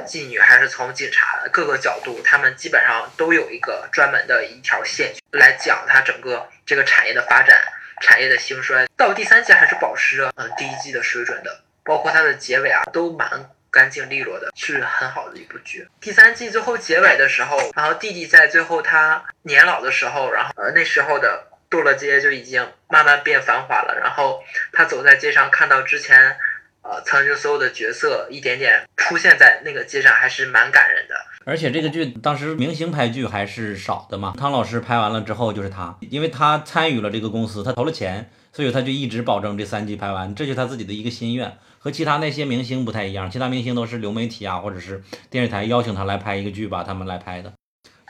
[0.08, 7.62] 妓女，还是从警察各个角度，他们基本上都有一个专门的一条线来讲他整个这个产业的发展、
[8.02, 8.88] 产业的兴衰。
[8.98, 15.88] 到第三季还是保持着嗯第一季的水准的，包括它的结尾啊，都蛮干净利落的，是很好的一部剧。
[16.02, 21.46] 第三季最后结尾的时候，然后弟弟在最后他年老的时候，然后呃那时候的。
[21.70, 26.36] 堕落街就已经慢慢变繁华了，然后他走在街上，看到之前，
[26.82, 31.16] 呃，曾经所有的角色一点点出现在那个街上，还是蛮感人的。
[31.46, 47.54] 而且这个剧当时明星拍剧还是少的嘛，汤老师拍完了之后就是他，因为他参与了这个公司，他投了钱，所以他就一直保证这三季拍完，这就他自己的一个心愿，和其他那些明星不太一样，其他明星都是流媒体啊，或者是电视台邀请他来拍一个剧吧，他们来拍的。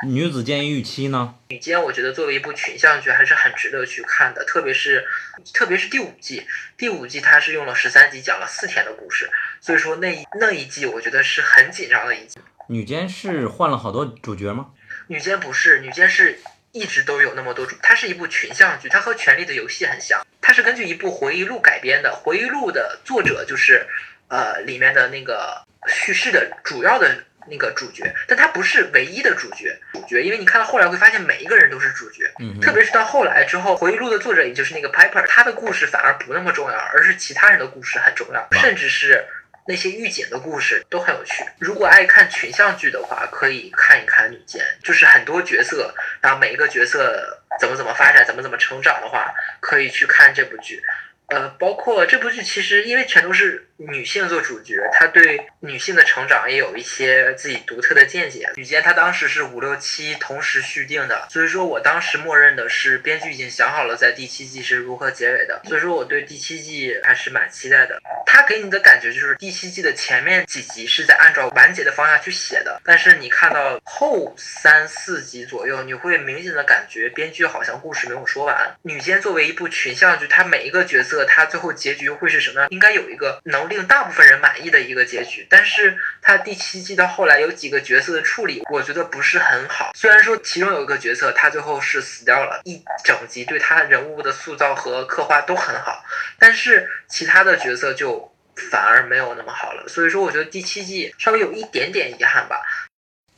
[0.06, 1.36] 女子监狱七呢？
[1.50, 5.06] 女监我觉得作为一部群像剧还是很值得去看的，特别是
[5.54, 6.46] 特别是第五季，
[6.78, 12.40] 第五季它是用了十三集讲了四天的故事，所以说那一那一季我觉得是很紧张的一季。
[12.68, 14.68] 女监是换了好多主角吗？
[15.08, 16.40] 女监不是，女监是
[16.72, 23.86] 一直都有那么多主，它是一部群像剧，它和《权力的游戏》很像，它是根据一部回忆录改编的，回忆录的作者就是
[24.30, 27.26] 呃里面的那个叙事的主要的。
[27.48, 29.78] 那个主角，但他不是唯一的主角。
[29.94, 39.24] 主角，因为你看到后来会发现每一个人都是主角，特别是到后来之后，回忆录的作者也就是那个 Piper，他的故事反而不那么重要，而是其他人的故事很重要，甚至是
[39.68, 41.44] 那些狱警的故事都很有趣。
[41.60, 50.82] 如果爱看群像剧的话，可以看一看《女监》，就是很多角色，然后每一个角色怎么怎么发展，怎么怎么成长的话，可以去看这部剧。
[51.28, 58.50] 呃，包括这部剧，其实因为全都是女性做主角，她对女性的成长也有一些自己独特的见解。
[58.56, 68.02] 女间她当时是五六七同时续订的，所以说我当时默认的是编剧已经想好了在第七季是如何结尾的，所以说我对第七季还是蛮期待的。
[68.26, 78.76] 他给你的感觉就是第七季的前面几集是在按照完结的方向去写的，但是你看到后三四集左右，你会明显的感觉编剧好像故事没有说完。
[78.82, 81.26] 女监作为一部群像剧，它每一个角色。
[81.30, 82.70] 它最后结局会是什么样？
[82.72, 85.48] 应该有一个能令大部分人满意的一个结局。
[85.50, 89.92] 但是他第七季到后来有几个角色的处理，我觉得不是很好。
[89.96, 96.04] 虽然说其中有一个角色他最后是死掉了，一整集对他人物的塑造和刻画都很好，
[96.38, 98.34] 但是其他的角色就
[98.72, 99.88] 反而没有那么好了。
[99.88, 102.62] 所以说，我觉得第七季稍微有一点点遗憾吧。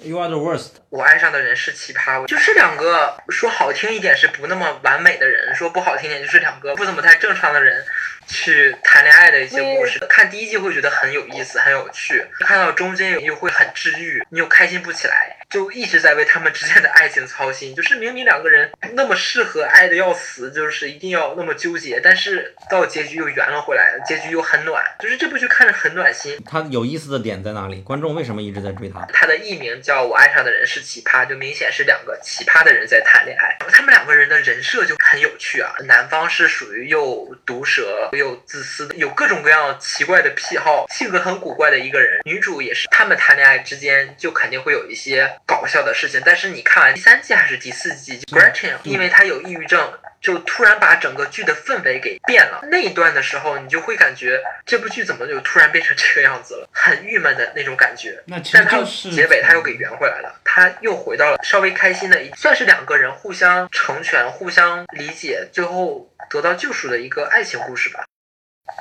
[0.03, 0.71] You are the worst。
[0.89, 7.85] 我爱上的人是奇葩，就是两个说好听一点是不那么完美的人，说不好听点就是两个不怎么太正常的人。
[8.27, 17.75] 去谈恋爱的一些故事，看第一季会觉得很有意思、很有趣，看到中间又会很治愈，你又开心不起来，就一直在为他们之间的爱情操心。
[17.75, 26.39] 就是明明两个人那么适合，爱的要死，就是一定要那么纠结，但是到结局又圆了回来，结局又很暖，就是这部剧看着很暖心。
[26.45, 27.81] 它有意思的点在哪里？
[27.81, 29.05] 观众为什么一直在追它？
[29.11, 33.57] 它的艺名叫我爱上的人是奇葩，就明显是两个奇葩的人在谈恋爱。
[33.71, 35.73] 他们两个人的人设就很有趣啊。
[35.85, 42.19] 男方是属于又毒舌又自私的，有各种各样奇怪的癖好，性格很古怪的一个人。
[42.25, 46.21] 女主也是，他们谈恋爱之间就肯定会有一些搞笑的事情。
[46.23, 49.91] 但是你看完第三季还是第四季，Gretchen 因为她有抑郁症。
[50.21, 52.61] 就突然把整个剧的氛围给变了。
[52.69, 58.21] 那一段的时候，你就会感觉这部剧怎么就突然变成这个样子了，很郁闷的那种感觉。
[58.27, 68.05] 那其但他实就是结尾他又给圆回来了，他又回到了稍微开心的一，算是两个人互相成全、互相理解，最后得到救赎的一个爱情故事吧。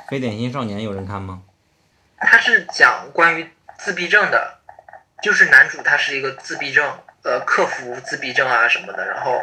[0.09, 1.41] 非典型少年有人看吗？
[2.19, 3.49] 他是讲关于
[3.79, 4.59] 自闭症的，
[5.23, 6.85] 就是男主他是一个自闭症，
[7.23, 9.41] 呃，克服自闭症啊什么的，然后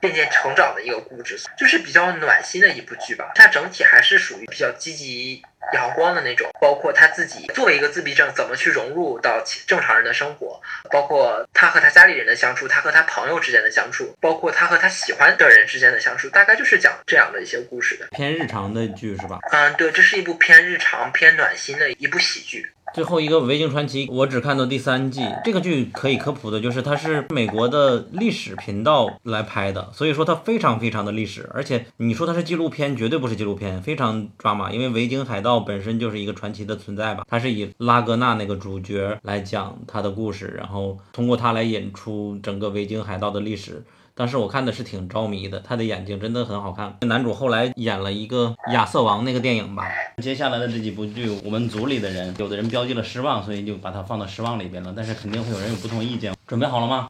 [0.00, 3.32] 渐渐成长的一个故事，就是比较暖心的一部剧吧。
[3.34, 10.60] 它整体还是属于比较积极阳光的那种，包括他自己作为一个自闭症，怎么去融入到正常人的生活，
[10.90, 18.06] 包括他和他家里人的相处，他和他朋友之间的相处，包括他和他喜欢的人之间的相处，大概就是讲这样的一些故事的。
[18.10, 19.38] 偏日常的剧是吧？
[19.52, 22.72] 嗯，对，这是一部偏日常、偏暖心的一部喜剧。
[22.92, 25.24] 最后一个《维京传奇》，我只看到第三季。
[25.44, 31.48] 这个剧可以科普的就是，它是美国的历史频道来拍的，所以说它非常非常的历史。
[31.54, 34.72] 而且你说它是纪录片，绝对不是纪录片，非常抓马。
[34.72, 43.84] 因为维京海盗本身就是一个传奇的存在吧，它是以拉格纳那个主角来讲他的故事，然后通过他来引出整个维京海盗的历史。
[44.20, 46.94] 当时我看的是挺着迷的，他的眼睛真的很好看。
[47.08, 49.90] 男主后来演了一个亚瑟王那个电影吧。
[50.18, 54.92] 接下来的这几部剧，我们组里的人，有的人标记了失望，所以就把它放到失望里边了。
[54.94, 56.36] 但是肯定会有人有不同意见。
[56.46, 57.08] 准备好了吗？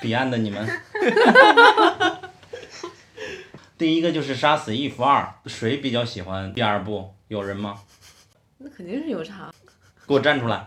[0.00, 0.68] 彼岸的你们。
[3.78, 7.14] 第一个就是杀死伊芙二，谁比较喜欢第二部？
[7.28, 7.78] 有人吗？
[8.56, 9.54] 那肯定是有差。
[10.08, 10.66] 给我站出来。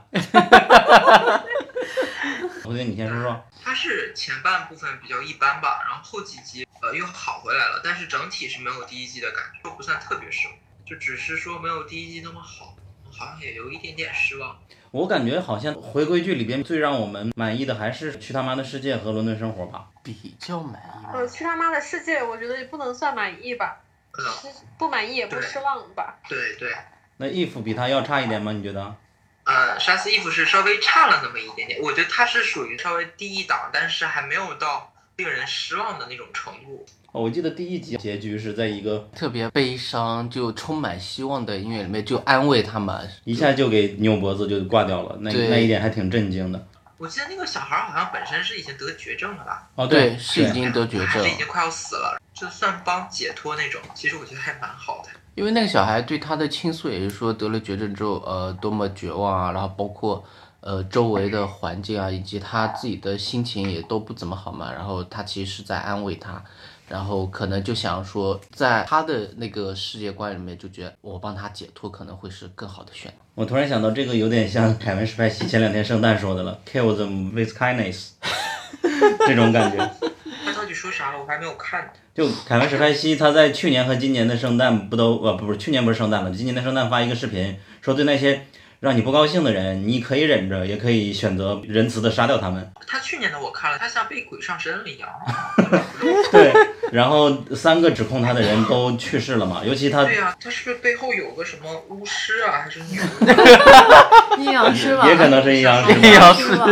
[2.64, 3.44] 胡姐，你先说说。
[3.64, 12.76] 他是前半部分比较一般吧，然后后几集呃又好回来了，但是整体是没有第一季的感觉，不算特别失望，就只是说没有第一季那么好，
[13.12, 14.60] 好像也有一点点失望。
[14.92, 19.88] 我感觉好像回归剧里边最让我们满意的还是《去他妈的世界》和《伦敦生活》吧。
[20.04, 21.06] 比较满意。
[21.14, 23.82] 呃，去他妈的世界，我觉得也不能算满意吧，
[24.20, 26.20] 嗯，不满意也不失望吧。
[26.28, 26.76] 对对，
[27.18, 28.52] 那 if 比他要差一点吗？
[28.52, 28.96] 你觉得？
[29.52, 36.86] 呃，杀死伊芙是稍微差了那么一点点，我觉得它是属于稍微低一档，但是还没有到令人失望的那种程度。
[37.12, 43.12] 哦我记得第一集结局是在一个特别悲伤，就充满希望的音乐里面，就安慰他们。
[43.26, 46.68] 一下就给扭脖子就挂掉了，那那一点还挺震惊的。
[46.98, 55.10] 我记得那个小孩好像本身是已经得绝症了吧，哦，对，是已经得绝症还是，已经快要死了，就算帮解脱那种，其实我觉得还蛮好的。
[55.36, 60.24] 因为那个小孩对他的倾诉也是说得了绝症之后，呃，多么绝望啊，然后包括
[60.60, 66.44] 呃周围的环境啊，以及他自己的心情也都不怎么好嘛，然后他其实是在安慰他。
[66.90, 73.18] 然后可能就想说，在他的那个世界观里面，就觉得我帮他解脱可能会是更好的选择。
[73.34, 78.10] 我突然想到这个有点像凯文·史派西前两天圣诞说的了，“Kill them with kindness”，
[79.26, 80.11] 这种感觉。
[80.82, 81.20] 说啥了？
[81.20, 81.94] 我还没有看。
[82.16, 88.48] 就凯文·史派西他在去年和今年的圣诞不都呃不不是去年不是圣诞了，今年的圣诞发一个视频，说对那些
[88.80, 92.74] 让你不高兴的人，你可以忍着，也可以选择仁慈的杀掉他们。
[92.88, 95.08] 他去年的我看了，他像被鬼上身了一样。
[96.32, 96.52] 对，
[96.92, 104.42] 然后三个指控他的人都去世了嘛，尤其他对呀、他是不是背后有个什么巫师啊，还是女巫？
[104.42, 106.68] 阴阳师吧，也可能是阴阳师阴阳师吧。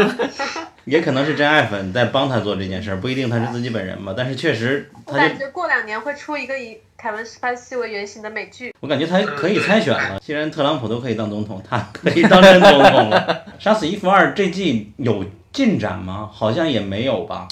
[0.89, 4.13] 也可能是真爱粉在帮他做这件事儿，不一定他是自己本人嘛。
[4.17, 8.73] 但是确实，我感觉过两年会出一个以凯文·史派西为原型的美剧。
[8.80, 10.19] 我感觉他可以参选了。
[10.19, 13.45] 既然特朗普都可以当总统，他可以当真总统了。
[13.60, 15.23] 杀死伊芙二这季有
[15.54, 16.28] 进展吗？
[16.34, 17.47] 好像也没有吧。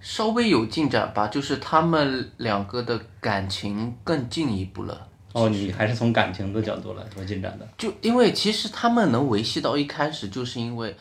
[0.00, 5.06] 稍微有进展吧，就是他们两个的感情更进一步了。
[5.32, 7.66] 哦，你还是从感情的角度来说进展的。
[7.78, 10.94] 就因为其实他们能维系到一开始，就是因为，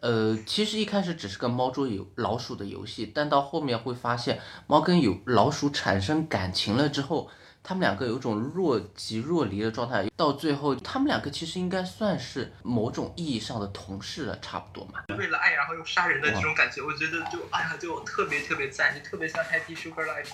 [0.00, 7.30] 呃，其实一开始只是个猫捉有老鼠的游戏，但到后面会发现猫跟有老鼠产生感情了之后，
[7.66, 15.00] 他们两个有一种若即若离的状态，到最后他们两个其实应该算是某种意义上的同事了，差不多嘛。
[15.18, 20.30] 为了爱然后又杀人的这种感觉，我觉得就哎呀，就特别特别赞，就特别像 Happy Sugar Life。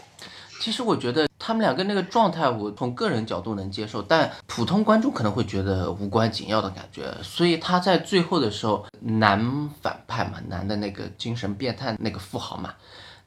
[0.61, 7.11] 其实我觉得他们两个那个状态，我从个人角度能接受，但普通观众可能会觉得无关紧要的感觉。
[7.23, 12.75] 所以他在最后的时候，男反派嘛，男的那个精神变态那个富豪嘛，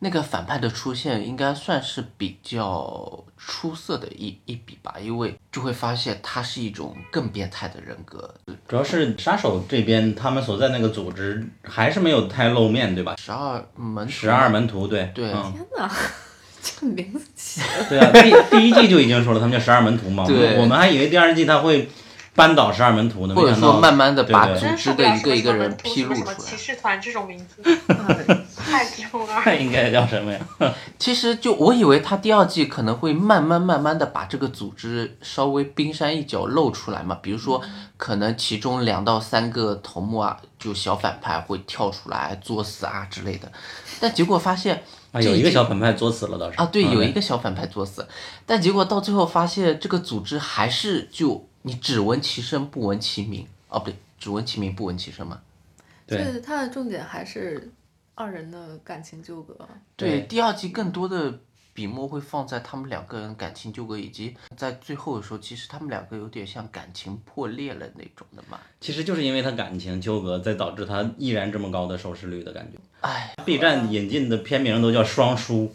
[0.05, 8.31] 那个反派的出现应该算是比较出色的一一笔吧，因为就会发现他是一种更变态的人格。
[8.67, 13.15] 主要是杀手这边他们所在那个组织还是没有太露面，对吧？
[13.19, 15.91] 十二门十二门徒，对对嗯，天哪，
[16.61, 21.89] 这名字起的，对啊，第第一季就已经说了他们叫十二门徒嘛，我们对我们还以为第二季他会
[22.35, 26.55] 扳倒十二门徒呢，没或者想到说慢慢的把组织的一个一个人披露出什么骑。
[26.55, 29.43] 士团这种名字， 哎太中二。
[29.45, 30.39] 那 应该叫什么呀？
[30.99, 37.61] 其实就我以为他第二季可能会慢慢慢慢的把这个组织稍微冰山一角露出来嘛，比如说
[37.97, 43.51] 可能其中两到三个头目啊，就小反派会跳出来作死啊之类的，
[43.99, 48.07] 但结果发现啊，有一个小反派作死了倒是啊，对，嗯有一个小反派作死，
[48.45, 55.39] 但结果到最后发现这个组织还是就你只闻其声不闻其名，哦不对，只闻其名不闻其声嘛。
[56.07, 57.71] 对就是它的重点还是
[58.15, 59.55] 二人的感情纠葛。
[59.95, 61.39] 对，对第二季更多的
[61.73, 68.59] 笔墨会放在他们两个人感情纠葛，以及在最后的时候，其实他们两个有点像感情破裂了那种的嘛。
[68.79, 72.77] 其实就是因为他感情纠葛，才导致他依然这么高的收视率的感觉。
[73.01, 75.71] 哎，B 站引进的片名都叫双输，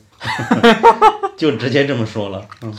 [1.36, 2.48] 就直接这么说了。
[2.62, 2.74] 嗯，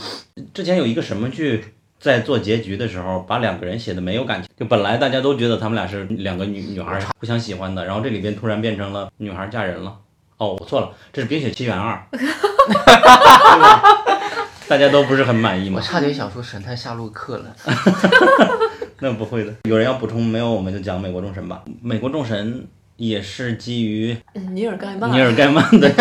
[0.52, 1.64] 之前有一个什么剧
[2.02, 9.96] 在做结局的时候，把两个人写的没有感情，就本来大家都觉得他们俩是两个女女孩互相喜欢的，然后这里边突然变成了女孩儿嫁人了。
[10.38, 12.04] 哦，我错了，这是《冰雪奇缘二》
[14.66, 15.80] 大家都不是很满意我。
[15.80, 17.54] 差点想说神探夏洛克了。
[18.98, 20.50] 那不会的，有人要补充没有？
[20.50, 21.62] 我们就讲美国众神吧。
[21.80, 25.88] 美国众神也是基于嗯，尼尔盖曼，尼尔盖曼的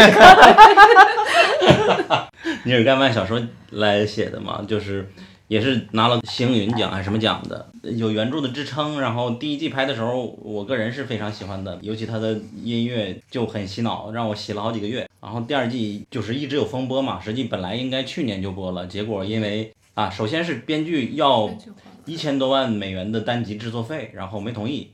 [2.66, 5.08] 尼尔盖曼小说来写的嘛，就是
[5.52, 9.02] 也是拿了星云奖还是什么奖的，有原著的支撑。
[9.02, 15.06] 然后第一季拍的时候，我个人是非常喜欢的，尤其他的音乐就很洗脑，让我洗了好几个月。
[15.20, 21.54] 然后第二季就是一直有风波嘛，实际本来应该去年就播了，结果因为啊，首先是编剧要
[22.06, 24.92] 一千多万美元的单集制作费，然后没同意，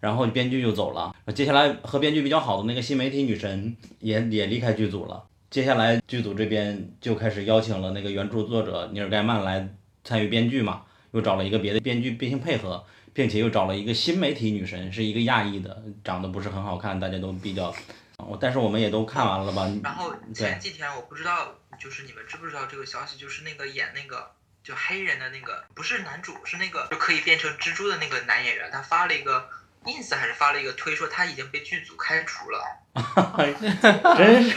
[0.00, 1.14] 然后编剧就走了。
[1.32, 5.22] 接下来和编剧比较好的那个新媒体女神也也离开剧组了。
[5.50, 9.68] 接下来剧组这边就开始邀请了那个原著作者尼尔盖曼来
[10.10, 17.72] 参与编剧嘛，又找了一个别的编剧进行配合，并且又找了一个新媒体女神，是一个亚裔的，长得不是很好看，大家都比较。
[18.18, 19.70] 我但是我们也都看完了吧？
[19.84, 23.16] 然后前几天我不知道，就是你们知不知道这个消息？
[23.16, 24.32] 就是那个演那个
[24.64, 29.48] 就黑人的那个，不是男主，是那个就可以变成蜘蛛的那个男演员，他发了一个
[29.84, 32.60] ins 还是发了一个推说他已经被剧组开除了。
[34.18, 34.56] 真是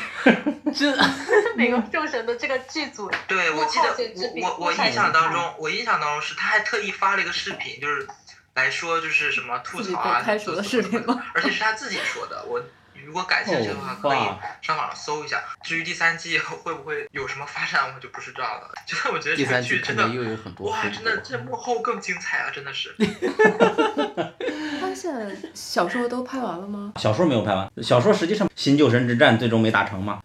[0.74, 0.92] 这
[1.58, 3.96] 美国众神的这个剧组，对，我记得
[4.42, 8.08] 我我我印象当中，我印象当中是他还特意发了一个视频，就是
[8.56, 11.24] 来说就是什么吐槽啊，被开除的视频吗？
[11.34, 12.44] 而且是他自己说的。
[12.46, 12.62] 我
[13.06, 15.44] 如果感兴趣的话，哦可以上网上搜一下。
[15.62, 18.72] 至于第三季 会不会有什么发展，我就不知道了。
[18.88, 21.18] 就是我觉得这个第三季剧真的又有很多哇，真的。
[21.18, 22.50] 这幕后更精彩啊！
[22.54, 22.96] 真的是。
[24.80, 26.94] 发现在小说都拍完了吗？
[26.98, 30.22] 小说没有拍完，小说实际上新旧神之战最终没达成嘛。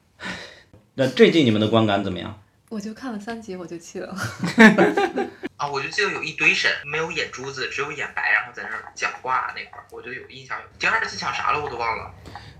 [1.01, 2.43] 那这季你们的观感怎么样？
[2.71, 4.13] 我就看了三集我就弃了。
[5.57, 10.59] 啊，我就记得有一堆神没有眼珠子，只有眼白，然后在那儿讲话那块儿，我就有印象。
[10.77, 12.11] 第二季讲啥了我都忘了。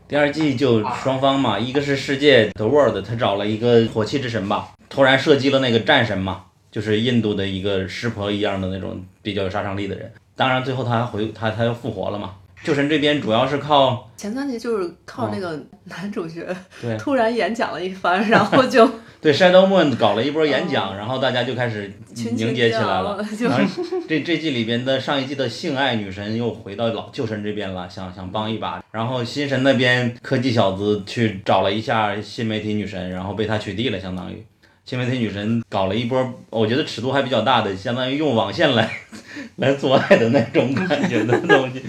[0.07, 10.13] 第二季就双方嘛，一个是世界 The World，他找了一个火器之神吧，突然射击了那个战神嘛，就是印度的一个湿婆一样的那种比较有杀伤力的人。
[10.37, 12.37] 当然最后他还回他他又复活了嘛。
[12.65, 16.45] 旧神这边主要是靠前三集就是靠那个男主角
[16.81, 18.89] 对突然演讲了一番，然后就
[19.21, 23.21] 对 Shadow Moon 搞了一波演讲，然后大家就开始凝结起来了。
[23.37, 28.83] 就然后这这季里边的上一季的性爱女神又回到老旧神这边了，想想帮一把。
[28.93, 34.45] 然后新神那边科技小子去找了一下新媒体女神，然后被他取缔了，相当于
[34.89, 38.91] 新媒体女神搞了一波，我觉得尺度还比较大的，相当于用网线来
[39.57, 41.83] 来做爱的那种感觉的东西，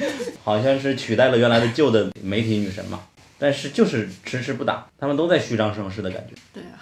[0.44, 3.00] 好像是取代了原来的旧的媒体女神嘛。
[3.38, 6.36] 但是就是迟迟不打，他们都在虚张声势的感觉。
[6.54, 6.76] 对啊，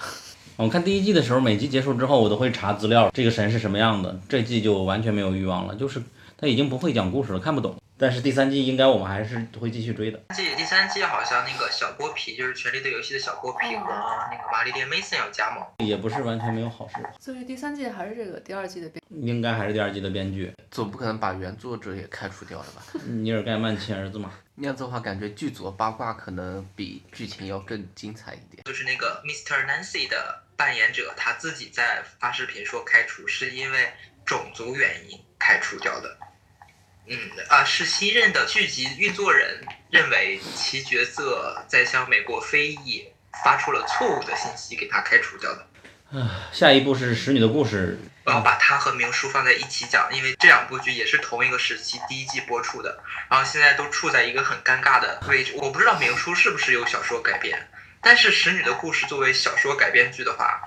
[0.55, 4.19] 我看第一季的时候，每集结束之后，我都会查资料，这个神是什么样的。
[4.27, 6.01] 这季就完全没有欲望了，就是
[6.35, 7.75] 他已经不会讲故事了，看不懂。
[7.99, 10.21] 但是第三季应该我们还是会继续追的。
[10.35, 13.85] 季第三季好像那个小剥皮，就是《权力的游戏》的小剥皮和
[14.31, 15.65] 那个玛丽莲·梅森要加盟。
[15.79, 19.01] 也不是完全没有好事，所以第三季还是这个第二季的编。
[19.09, 22.83] 应该还是第二季的编剧总不可能把原作者也开除掉了吧？
[23.07, 24.31] 尼尔盖曼亲儿子嘛。
[24.53, 28.63] 那样子的话，感觉剧组的八卦可能比剧情要更精彩一点。
[28.65, 29.65] 就是那个 Mr.
[29.65, 33.87] Nancy 的扮演者，他自己在发视频说开除是因为
[34.25, 36.17] 种族原因开除掉的。
[37.09, 37.17] 嗯
[37.49, 43.05] 啊，是新任的剧集运作人认为其角色在向美国非裔
[43.43, 45.65] 发出了错误的信息，给他开除掉的。
[46.51, 55.53] 下一部是《使女的故事我要把它和明叔放在一起讲，因为这两部剧也是同一个时期第一季播出的，然后现在都处在一个很尴尬的位置。
[55.55, 57.57] 我不知道明叔是不是由小说改编，
[58.01, 60.59] 但是《使女的故事》作为小说改编剧的话，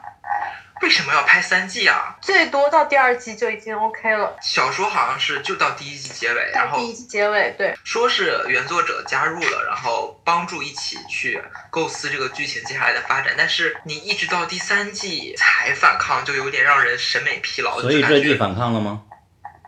[0.82, 2.16] 为什么要拍三季啊？
[2.22, 13.34] 最多到第二季就已经 OK 了，小说好像是就到第一季结尾，然后第一季结尾，对，说是原作者加入了，然后帮助一起去构思这个剧情接下来的发展。
[13.36, 17.80] 但是你一直到第三季才反抗，就有点让人审美疲劳。
[17.80, 19.02] 所以就感觉这季反抗了吗？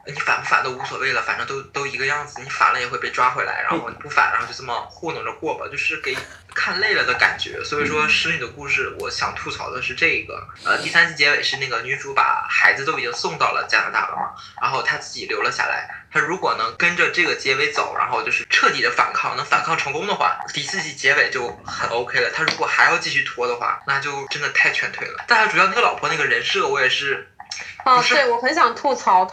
[0.06, 6.16] 你反不反都无所谓了，反正都都一个样子，你反了也会被抓回来，然后你不反，然后就这么糊弄着过吧，就是给
[6.54, 7.62] 看累了的感觉。
[7.62, 15.88] 所以说，《使女的故事》，我想吐槽的是这个，呃，第三集结尾是那个女主把孩子都已经送到了加拿大了嘛，然后她自己留了下来。
[16.12, 22.30] 她如果能跟着这个结尾走，然后就是彻底的反抗，能反抗成功的话，第四集结尾就很 OK 了。
[22.34, 25.24] 她如果还要继续拖的话，那就真的太劝退了。
[25.28, 27.28] 但她主要那个老婆那个人设，我也是，
[27.84, 29.24] 啊，不是对我很想吐槽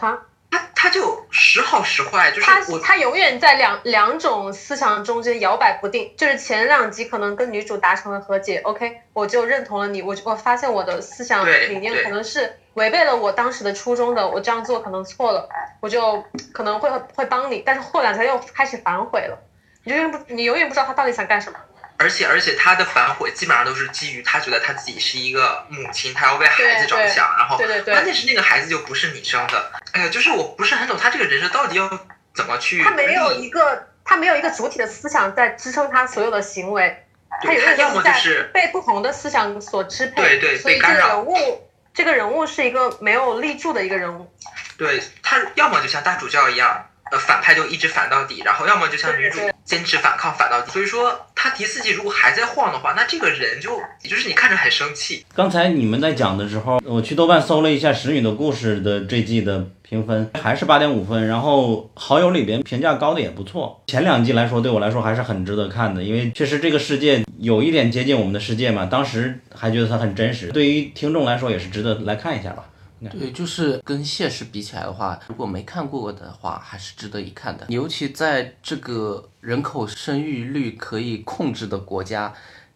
[0.50, 15.48] 他，她她就时好时坏，就是他我他永远在两两种思想中间摇摆不定，就是前两集可能跟女主达成了和解，OK，我就认同了你，我我发现我的思想理念可能是违背了我当时的初衷的，我这样做可能错了，
[15.80, 19.38] 我就可能会会帮你，但是后两集又开始反悔了，
[19.84, 19.98] 你就
[20.28, 21.58] 你永远不知道他到底想干什么。
[22.00, 31.86] 而且而且他的反悔基本上都是基于他觉得他自己是一个母亲，他要为孩子着想，然后对对对关键是那个孩子就不是你生的，哎呀，就是我不是很懂他这个人设到底要
[32.34, 37.04] 怎么去，他没有一个他没有一个主体的思想在支撑他所有的行为，
[37.44, 44.32] 他要么就是被不同的思想所支配，对对所以这个被干扰人物这个人物是一个没有立柱的一个人物。
[44.78, 46.86] 对他要么就像大主教一样。
[47.10, 50.70] 呃，反派就一直反到底，然后要么就像女主坚持反抗反到底。
[50.70, 55.24] 所以说，他第四季如果还在晃的话，那这个人就就是你看着很生气。
[55.34, 61.26] 刚才你们在讲的时候，我去豆瓣搜了一下《使女的故事》的这季的评分，还是八点五分。
[61.26, 63.82] 然后好友里边评价高的也不错。
[63.88, 68.86] 前两季来说，对我来说还是很值得看的，因为确实这个世界有一点接近我们的世界嘛。
[68.86, 72.64] 当时还觉得它很真实，对于听众来说也是值得来看一下吧。
[73.08, 77.64] 对，就是跟现实比起来的话，如果没看过的话，还是值得一看的。
[77.68, 82.34] 尤其在这个人口生育率可以控制的国家，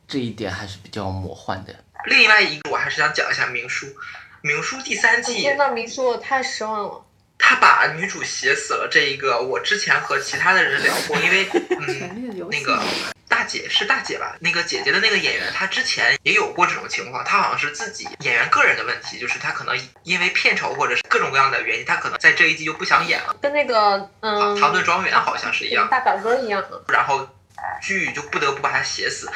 [0.09, 1.75] 这一点还是比较魔幻的。
[2.07, 3.87] 另外一个，我还是想讲一下明叔。
[4.43, 7.05] 明叔第三季天呐明叔我太失望了。
[7.47, 11.47] 他把女主写死了，这一个我之前和其他的人聊过，因为
[11.79, 12.83] 嗯，那个
[13.29, 14.35] 大姐是大姐吧？
[14.41, 26.65] 那个姐姐的那个演员，她之前也有过这种情况，她好像是自己演员个人的问题，就是她可能因为片酬或者是各种各样的原因，她可能在这一季就不想演了，跟那个嗯，唐顿庄园好像是一样，大表哥一样。
[26.89, 27.29] 然后
[27.83, 29.31] 剧就不得不把她写死。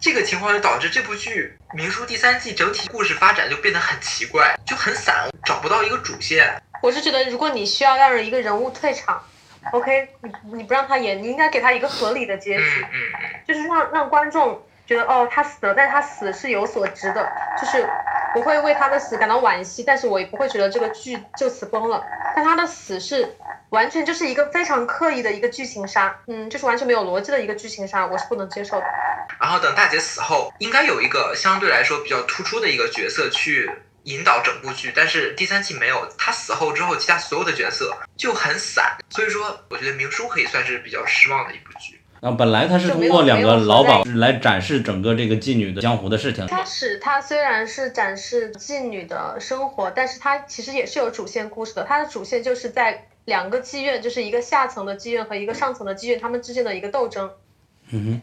[0.00, 6.62] 这个情况就导致这部剧《明叔》第三季整体故事发展就变得很奇怪，就很散，找不到一个主线。
[6.80, 9.22] 我是觉得，如果你需要让一个人物退场
[9.72, 12.86] ，OK，你你不让他演，你应该给他一个合理的结嗯局，
[13.46, 17.86] 就是让让观众觉得哦，他死了，但是他死是有所值的，就是
[18.34, 22.04] 我会为他的死感到惋惜，但是我也不会觉得这个剧就此崩了。
[22.36, 23.36] 但他的死是
[23.70, 28.86] 完全就是一个非常刻意的一个剧情杀，嗯，就是完全没有逻辑的一个剧情杀，我是不能接受的。
[29.40, 33.70] 然后等大姐死后，应该有一个相对来说比较突出的一个角色去
[34.08, 36.08] 引导整部剧，但是第三季没有。
[36.16, 42.00] 他死后之后，其他所有的角色就很散，所以说我觉得《明叔》可以算是比较失望的一部剧。
[42.20, 46.46] 啊，本来他是通过两个老鸨来展示整个这个妓女的江湖的事情。
[46.48, 51.84] 开始他虽然是展示妓女的生活，但是他其实也是有主线故事的。
[51.84, 57.30] 他的主线就是在两个妓院，就是一个下层的妓院和一个上层的妓院，他们之间的一个斗争。
[57.90, 58.12] 嗯哼，《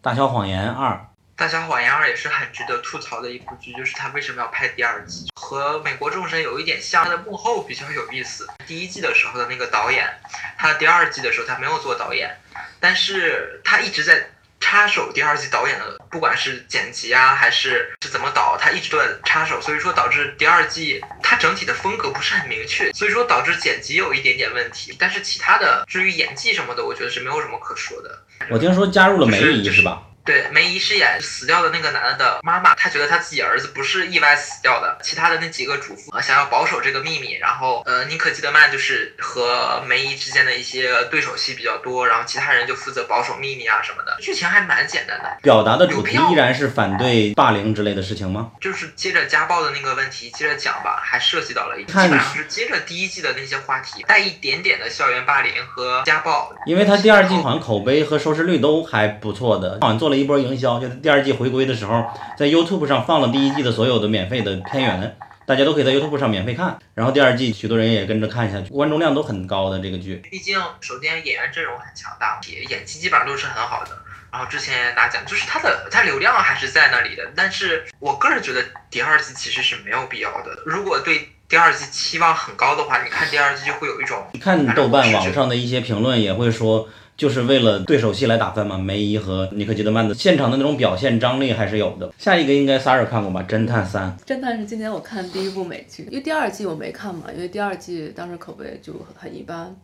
[0.00, 0.92] 大小谎言二》
[1.36, 8.48] 《大小谎言二》也是很值得吐槽的一部剧，就是它为什么要拍第二季，和《美国众神》有一点像，它的幕后比较有意思。
[8.66, 10.08] 第一季的时候的那个导演，
[10.56, 12.34] 他第二季的时候他没有做导演，
[12.80, 14.30] 但是他一直在
[14.60, 24.96] 插手第二季导演的，不管是剪辑啊还是是怎么导，他一直都在插手，所以说导致第二季它整体的风格不是很明确，所以说导致剪辑有一点点问题。
[24.98, 28.22] 但是其他的至于演技什么的，我觉得是没有什么可说的。
[28.48, 30.02] 我听说加入了梅姨就是吧？
[30.26, 48.50] 对，梅姨饰演死掉的那个男的的妈妈，她觉得她自己儿子不是意外死掉的，其他的那几个主妇呃想要保守这个秘密，然后呃，妮可基德曼就是和梅姨之间的一些对手戏比较多，然后其他人就负责保守秘密啊什么的，剧情还蛮简单的，表达的主题依然是反对霸凌之类的事情吗？
[48.60, 62.04] 就是接着家暴的那个问题接着讲吧，还涉及到了一，基看本上是接着第一季的那些话题，带一点点的校园霸凌和家暴，因为他第二季好像口碑和收视率都还不错的，好像做了一波营销，就第二季回归的时候，
[62.36, 66.78] 在 YouTube 上放了第一季的所有的免费的片源，大家都可以在 YouTube 上免费看。
[66.94, 70.16] 然后第二季许多人也跟着看下去，观众量都很高的这个剧。
[70.30, 73.90] 毕竟首先演员阵容很强大，演技基本上都是很好的。
[74.32, 77.22] 然后之前也拿奖，就是它的它流量还是在那里的。
[77.34, 80.58] 但是我个人觉得第二季其实是没有必要的。
[80.66, 86.86] 如果对第二季期望很高的话，你看第二季就会有一种你看豆瓣网上的一些评论也会说，
[87.16, 88.76] 就是为了对手戏来打分嘛。
[88.76, 92.12] 梅姨和尼克基德曼的现场的那种表现张力还是有的。
[92.18, 94.16] 下一个应该 Sarah 看过吧，《侦探三》。
[94.24, 99.74] 侦探是今年我看第一部美剧，因为第二季我没看嘛，因为第二季当时口碑就很一般。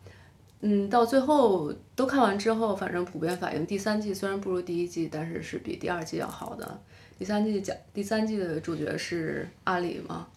[0.60, 6.80] 嗯，到最后都看完之后，反正普遍反映第三季虽然不如第一季，但是是比第二季要好的。
[7.18, 10.28] 第三季讲第三季的主角是阿里嘛，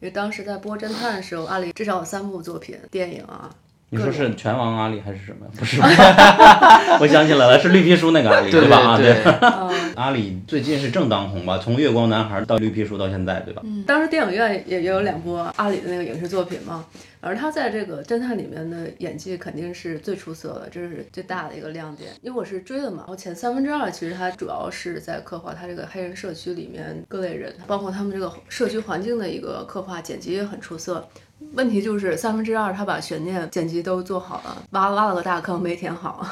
[0.00, 3.54] 因为当时在播侦探的时候，阿里至少有三部作品电影啊。
[3.92, 5.44] 你说是拳王阿里还是什么？
[5.56, 5.80] 不是，
[7.02, 8.78] 我想起来了，是绿皮书那个阿里，对吧？
[8.78, 9.16] 啊，对
[9.96, 11.58] 阿里最近是正当红吧？
[11.58, 13.60] 从月光男孩到绿皮书到现在，对吧？
[13.64, 16.84] 嗯，当时电影院也也有两部阿里的那个影视作品嘛，
[17.20, 22.12] 而他在这个侦探里面的演技肯定是最出色的，这是最大的一个亮点。
[22.22, 31.08] 因为我是追的嘛，然后前三分之二其实他主要是在刻画他这个黑人社区里面各类人，包括他们这个社区环境的一个刻画，剪辑也很出色。
[31.52, 36.26] 问题就是三分之二他把悬念剪辑都做好了，挖挖了个大坑没填好。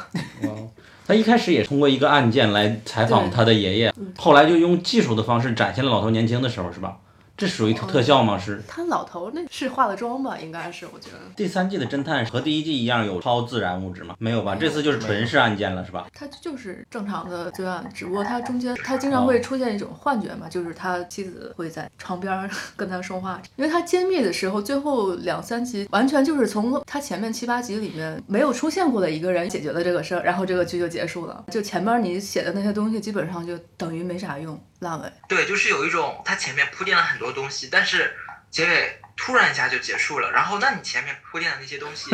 [1.06, 6.98] 他一开始也通过一个案件来采访他的爷爷，嗯后来就用技术的方式展现了老头年轻的时候，是吧？
[7.38, 8.36] 这属于特特效吗？
[8.36, 8.60] 是。
[8.66, 10.36] 他老头那是化了妆吧？
[10.38, 11.18] 应该是，我觉得。
[11.36, 14.16] 第三季的侦探和第一季一样有超自然物质吗？
[14.18, 14.56] 没有吧？
[14.56, 16.08] 这次就是纯是案件了，是吧？
[16.12, 31.44] 他就是正常的罪案，只不过他中间他经常会出现一种幻觉嘛，就是他妻子会在床边儿跟他说话，因为他揭秘的时候，最后两三集完全就是从他前面七八集里面没有出现过的一个人解决了这个事儿，然后这个剧就结束了。
[31.52, 35.12] 就前面你写的那些东西基本上就等于没啥用，烂尾。
[35.28, 38.16] 对，就是有一种它前面铺垫了很多东西，但是
[38.50, 40.30] 结尾突然一下就结束了。
[40.32, 42.10] 然后，那你前面铺垫的那些东西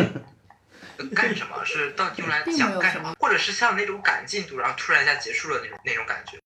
[0.96, 1.64] 呃 干什么？
[1.64, 3.04] 是到底用来并没讲干有什么？
[3.04, 6.38] 什么或者是像那种赶进度，然后突然一下结束了那种那种感觉？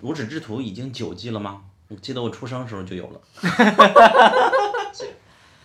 [0.00, 1.64] 无耻之徒已经九季了吗？
[1.88, 3.20] 我记得我出生的时候就有了。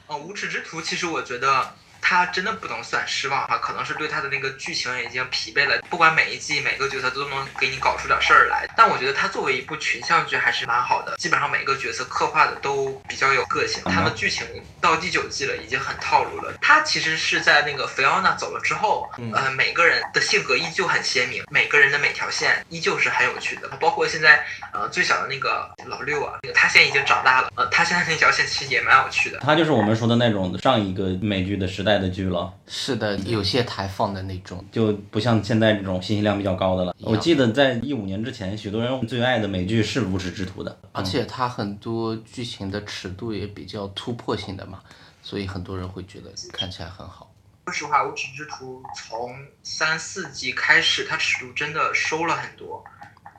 [0.07, 5.81] 哦，无耻之徒其实我觉得他真的不能算失望啊，可能是对他的那个剧情已经疲惫了。
[5.89, 13.81] 不管每一季每个角色都能给你搞出点事儿来，但我觉得他作为一部群像剧还是蛮好的，基本上每个角色刻画的都比较有个性。
[13.85, 14.45] 他的剧情
[14.81, 16.53] 到第九季了，已经很套路了。
[16.61, 29.39] 他其实是在那个菲奥娜走了之后，呃，每个人的性格依旧很鲜明，每个人的每条线依旧是很有趣的，包括现在呃最小的那个老六啊，那个他现在已经长大了，呃，他现在那条线其实也蛮有趣的。
[29.39, 34.63] 他就是我们说的那种上一个美剧的时代的剧了，是的，有些台放的那种。
[34.71, 36.95] 就不像现在这种信息量比较高的了。
[36.99, 44.79] 我记得在一五年之前，许多人最爱的美剧是《无耻之徒》的，而且它很多剧情的尺度也比较突破性的嘛，
[45.21, 47.31] 所以很多人会觉得看起来很好。
[47.67, 49.33] 说实话，《无耻之徒》从
[49.63, 52.83] 三四季开始，它尺度真的收了很多。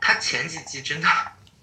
[0.00, 1.08] 它前几季真的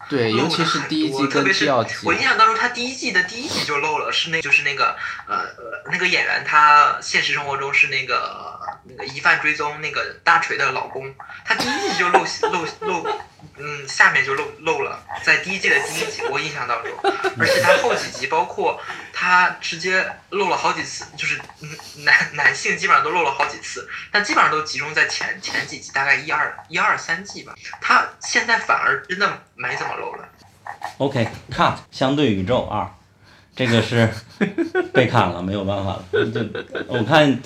[0.10, 4.96] 对，漏尤其是第一季跟多特别是第二季，我印象当中，他第一季的第一集就漏了，是那就是那个
[5.28, 11.14] 呃呃那个演员，他现实生活中是那个那个疑犯追踪那个大锤的老公，
[11.46, 13.08] 他第一季就漏漏漏，
[13.64, 16.92] 嗯，下面就漏漏了，在第一季的第一集，我印象当中，
[17.38, 18.80] 而且他后几集，包括
[19.14, 21.70] 他直接漏了好几次，就是嗯
[22.04, 30.28] 男男性基本上都漏了好几次，但基本上都集中在前前几集，大概一二一二三季吧，他现在反而真的没怎么漏了。
[30.98, 32.90] OK，cut 相对宇宙二，
[33.56, 34.10] 这个是
[34.92, 36.06] 被砍了，没有办法了。
[36.12, 36.42] 就
[36.88, 37.40] 我看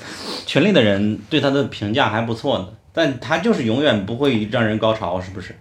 [0.45, 5.59] 群里的人对他的评价还不错呢，但他就是永远不会让人高潮，是不是？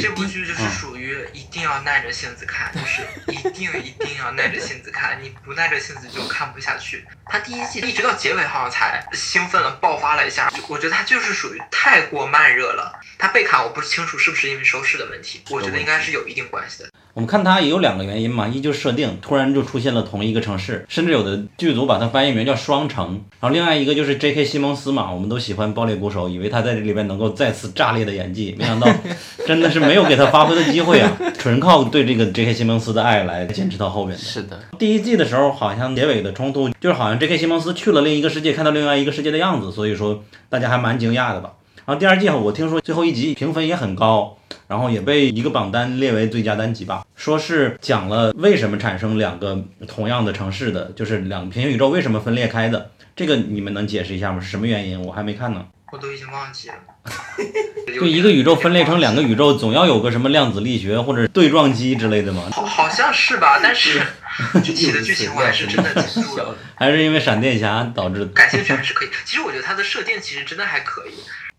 [0.00, 7.06] 对这部剧就是属于一定要耐着性子看，就是一定一定要耐着性子看，你不耐着性子就看不下去。
[7.26, 13.00] 他第一季一直到结尾好像才兴奋了，爆发了一下，我觉得他就是属于太过慢热了。
[13.18, 16.90] 他被砍，我不清楚是不是因为收视的问题，我觉得应该是有一定关系的。
[17.16, 23.06] 我们看它也有两个原因嘛，一就是设定突然就出现了同一个城市，甚至有的剧组把它翻译名叫双城。
[23.40, 24.44] 然后另外一个就是 J.K.
[24.44, 28.86] 西蒙斯嘛，我们都喜欢爆裂鼓手，以为他在这里边能够再次炸裂的演技，没想到
[29.46, 32.52] 真的是没有给他发挥的机会啊，纯靠对这个 J.K.
[32.52, 34.22] 西蒙斯的爱来坚持到后面的。
[34.22, 37.38] 是的，第一季的时候，好像结尾的冲突就是好像 J.K.
[37.38, 41.54] 西蒙斯去了另一个世界，看到另外一个世界的样子，所以说大家还蛮惊讶的吧。
[41.86, 44.36] 然后第二季我听说最后一集评分也很高，
[44.68, 52.90] 然后也被一个榜单列为最佳单集吧，说是讲了为什么产生两个同样的城市的，就是两平行宇宙为什么分裂开的。
[53.14, 54.40] 这个你们能解释一下吗？
[54.40, 55.00] 是什么原因？
[55.00, 55.64] 我还没看呢。
[55.92, 56.74] 我都已经忘记了。
[57.94, 62.50] 就一个宇宙分裂成两个宇宙，总要有个什么量子力学或者对撞机之类的嘛？
[62.52, 64.02] 好好像是吧， 但是
[64.62, 66.56] 具体的剧情我还是真的记不住了。
[66.74, 68.26] 还是因为闪电侠导致的？
[68.26, 69.08] 感兴趣还是可以。
[69.24, 71.12] 其实我觉得它的设定其实真的还可以。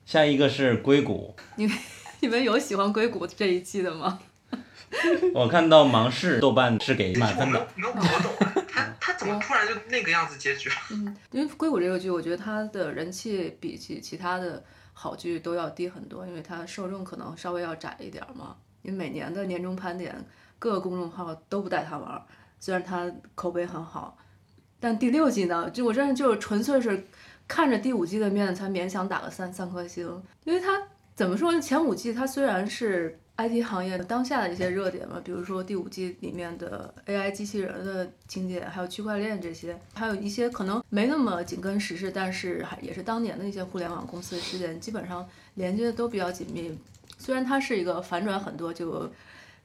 [0.05, 1.35] 下一个是硅谷，
[2.20, 4.20] 你们有喜欢硅谷这一季的吗？
[5.34, 10.76] 我看到芒市豆瓣是给满分的，没有搞懂啊，他他怎么突然就那个样子结局了？
[10.91, 14.63] 嗯，因为硅谷这个剧，我觉得它的人气比起其他的
[14.93, 18.55] 好剧都要低很多，因为它受众可能稍微要窄一点儿嘛。
[18.84, 20.15] 因为每年的年终盘点，
[20.57, 22.22] 各个公众号都不带它玩儿，
[22.59, 24.18] 虽然它口碑很好，
[24.80, 27.05] 但第六季呢，就我真的就是纯粹是
[27.45, 30.82] 看着第五季的面才勉强打个三三颗星，因为它
[31.18, 31.59] 怎么说呢？
[31.59, 46.78] 前五季它虽然是 IT 行业当下的一些热点嘛，比如说第五季里面的 AI 机器人的情节，还有区块链这些，还有一些可能没那么紧跟时事，但是还也是当年的一些互联网公司事件，基本上连接的都比较紧密。
[47.18, 49.09] 虽然它是一个反转很多，就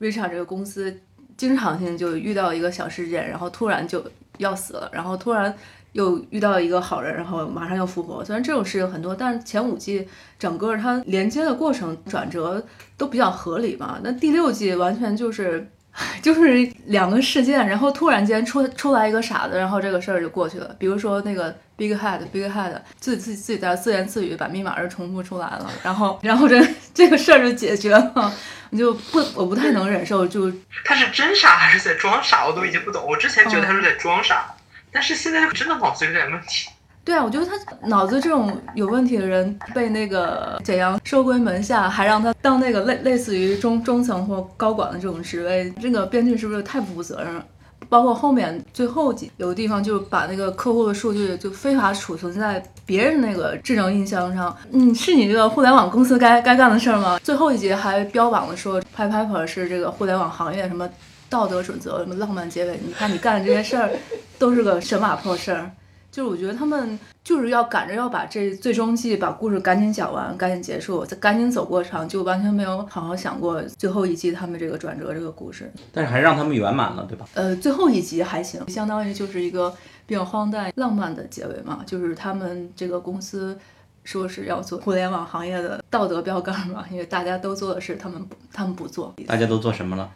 [0.00, 0.98] Richard 这个公司
[1.36, 4.02] 经常性就遇到一个小事件，然后突然就
[4.38, 5.54] 要死了，然后突然
[5.92, 8.24] 又遇到一个好人，然后马上又复活。
[8.24, 12.64] 虽然这种事情很多，但是前五季整个它连接的过程转折
[12.96, 13.98] 都比较合理嘛。
[14.02, 15.68] 那第六季完全就是。
[16.22, 20.74] 就是两个事件，然后突然间出出来一个傻子，然后这个事儿就过去了。
[20.78, 28.32] 比如说那个 Big Head，Big Head 自己自己自己在自言自语，把密码是重复出来了，然后 然后这这个事儿就解决了。
[28.70, 30.50] 我就不我不太能忍受，就
[30.82, 32.46] 他是真傻还是在装傻？
[32.46, 33.06] 我都已经不懂。
[33.06, 34.46] 我之前觉得他是在装傻，
[34.92, 36.68] 但是现在真的脑子有点问题。
[37.04, 37.52] 对啊，我觉得他
[37.88, 47.44] 脑子这种有问题的人被那个简阳收归门下，还让他当那个类类似于中中层或高管的这种职位，这个编剧是不是太不负责任了？
[47.88, 57.18] 包括后面最后几有的地方就把那个客户的数据就非法储存在别人那个智能音箱上，嗯，是你这个互联网公司该该干的事儿吗？
[57.24, 60.88] 最后一集还标榜了说 p i p e r 是这个互联网行业什么
[61.32, 63.90] 道德准则，什么浪漫结尾，你看你干的这些事儿
[64.38, 65.70] 都是个神马破事儿。
[66.10, 75.72] 就是我觉得他们就是要赶着要把这最终季把故事赶紧讲完，赶紧结束，再赶紧走过场，就完全没有好好想过最后一季他们这个转折这个故事。
[75.90, 77.26] 但是还是让他们圆满了，对吧？
[77.32, 79.74] 呃，最后一集还行，相当于就是一个
[80.04, 83.58] 比较荒诞浪漫的结尾嘛，就是他们这个公司
[84.04, 89.14] 说是要做互联网行业的道德标杆嘛，因为大家都做的事，他们不他们不做。
[89.26, 90.10] 大家都做什么了？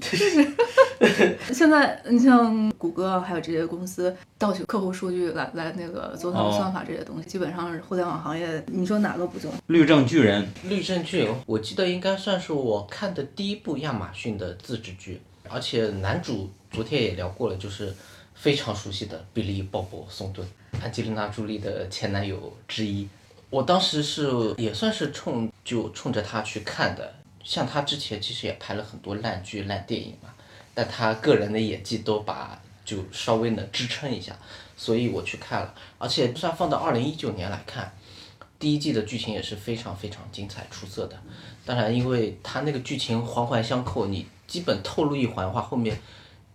[1.52, 9.52] 现在你像谷歌啊还有这些公司盗取客户数据来来那个做他们算法这些东西，基本上是互联网行业，你说哪个不做？
[9.68, 17.94] 律政巨人，律政剧，我记得应该算是我看的第一部亚马逊的自制剧，而且男主昨天也聊过了，就是
[18.34, 20.46] 非常熟悉的比利·鲍勃·松顿，
[20.82, 23.08] 安吉丽娜·朱莉的前男友之一。
[23.48, 24.28] 我当时是
[24.58, 27.14] 也算是冲就冲着他去看的。
[27.46, 30.34] 像他之前其实也拍了很多烂剧、烂电影嘛，
[30.74, 34.36] 但他个人的演技都把就稍微能支撑一下，
[34.76, 35.72] 所以我去看了。
[35.96, 37.96] 而且就算放到二零一九年来看，
[38.58, 41.16] 第一季的剧情也是非常非常精彩出色的。
[41.64, 45.96] 当然，因为他那个剧情环环相扣，你基本透露一环的话，后面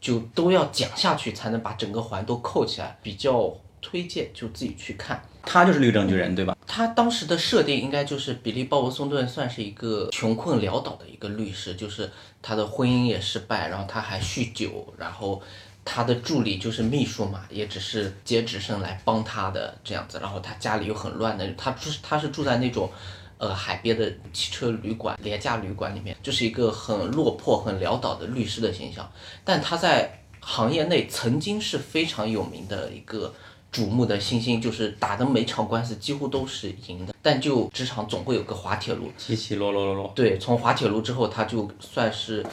[0.01, 5.23] 就都要讲下去才能把整个环都扣起来，比较推荐就自己去看。
[5.43, 6.55] 他就是律政巨人，对吧？
[6.67, 12.09] 他当时的设定应该就是比利·鲍勃·松顿算是一个穷困潦倒的一个律师，就是
[12.41, 15.41] 他的婚姻也失败，然后他还酗酒，然后
[15.83, 22.89] 他的助理就是秘书嘛，也只是接职生来帮他的这样子，然后他家里又很乱的，他住他是住在那种
[23.37, 29.11] 呃海边的汽车旅馆、廉价旅馆里面，就是一个很落魄、很潦倒的律师的形象，
[29.43, 33.33] 但他在行业内曾经是非常有名的一个。
[33.71, 40.11] 瞩目的星星就是打的每场官司几乎都是赢的，但就职场总会有个滑铁卢，起起落落落落。
[40.13, 42.45] 对，从滑铁卢之后，他就算是，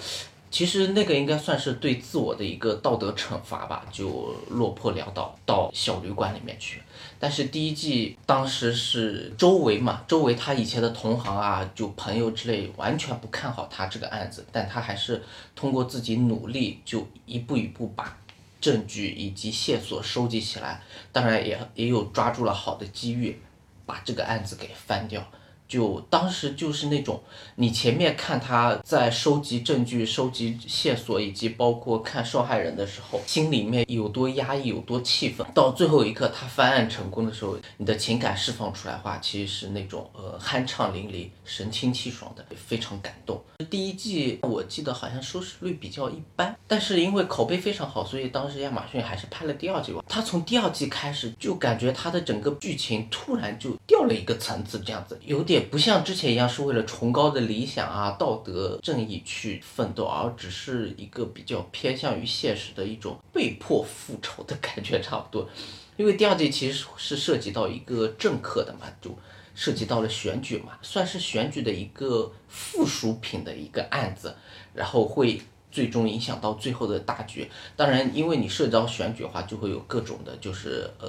[0.49, 6.81] 其实那个应该算是对自我的一个道德惩罚吧，就落魄潦倒到小旅馆里面去。
[7.19, 15.21] 但是第一季当时是周围嘛，周围他以前的同行啊，就朋友之类，完全不看好他这个案子，但他还是
[15.57, 18.17] 通过自己努力，就一步一步把。
[18.61, 20.83] 证据以及线索收集起来，
[21.13, 23.41] 当然也也有抓住了好的机遇，
[23.87, 25.25] 把这个案子给翻掉。
[25.69, 27.23] 就当时就是那种，
[27.57, 35.47] 你前面看他在收集证据、收集线索，以及包括看受害人的时候，心里面有多压抑、有多气愤。
[35.55, 43.39] 到最后一刻他翻案成功的时候，你的情感释放出来的话，其实是那种呃酣畅淋漓、神清气爽的，非常感动。
[43.69, 50.03] 第一季我记得好像收视率比较一般，但是因为口碑非常好，所以当时亚马逊还是拍了第二季吧。
[50.09, 55.58] 他从第二季开始就感觉他的整个剧情突然就掉了一个层次，这样子有点。
[55.59, 65.49] 也不像之前一样是为了崇高的理想啊、道德正义去奋斗，而只是一个比较偏向于现实的一种被迫复仇的感觉， 差不多。
[65.97, 69.11] 因为第二季其实是涉及到一个政客的嘛，就
[69.53, 74.33] 涉及到了选举嘛，算是选举的一个附属品的一个案子，
[74.73, 75.43] 然后会
[75.73, 77.51] 最终影响到最后的大局。
[77.75, 81.09] 当然，因为你涉及到选举的话，就会有各种的，就是呃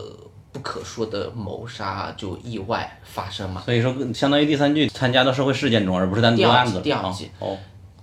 [0.52, 3.62] 不可说的谋杀就意外发生嘛。
[3.66, 6.82] 所以说，相当于第三季参加到社会事件中，而不是单独案子。
[6.82, 7.58] 第二季，哦。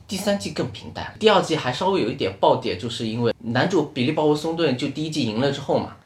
[0.09, 5.97] 第三季更平淡，第二季还稍微有一点爆点，就是因为男主比利·鲍勃松顿就第一季赢了之后嘛，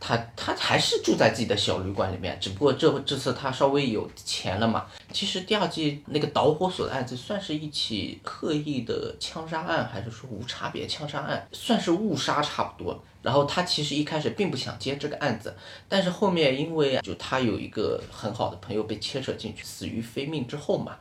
[0.00, 4.86] 他他还是住在自己的小旅馆里面，只不过这这次他稍微有钱了嘛。
[5.12, 13.00] 其实第二季那个导火索的案子算是一起刻意的枪杀案，还是说无差别枪杀案，算是误杀差不多。
[13.22, 15.54] 然后他其实一开始并不想接这个案子，
[15.86, 20.96] 但是后面因为就他有一个很好的朋友被牵扯进去，死于非命之后嘛。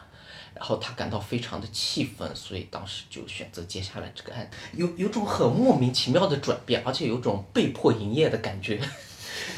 [0.55, 8.79] 然后他感到非常的气愤，所以当时就选择接下来这个案，有有种很莫名其妙的转变，而且有种被迫营业的感觉。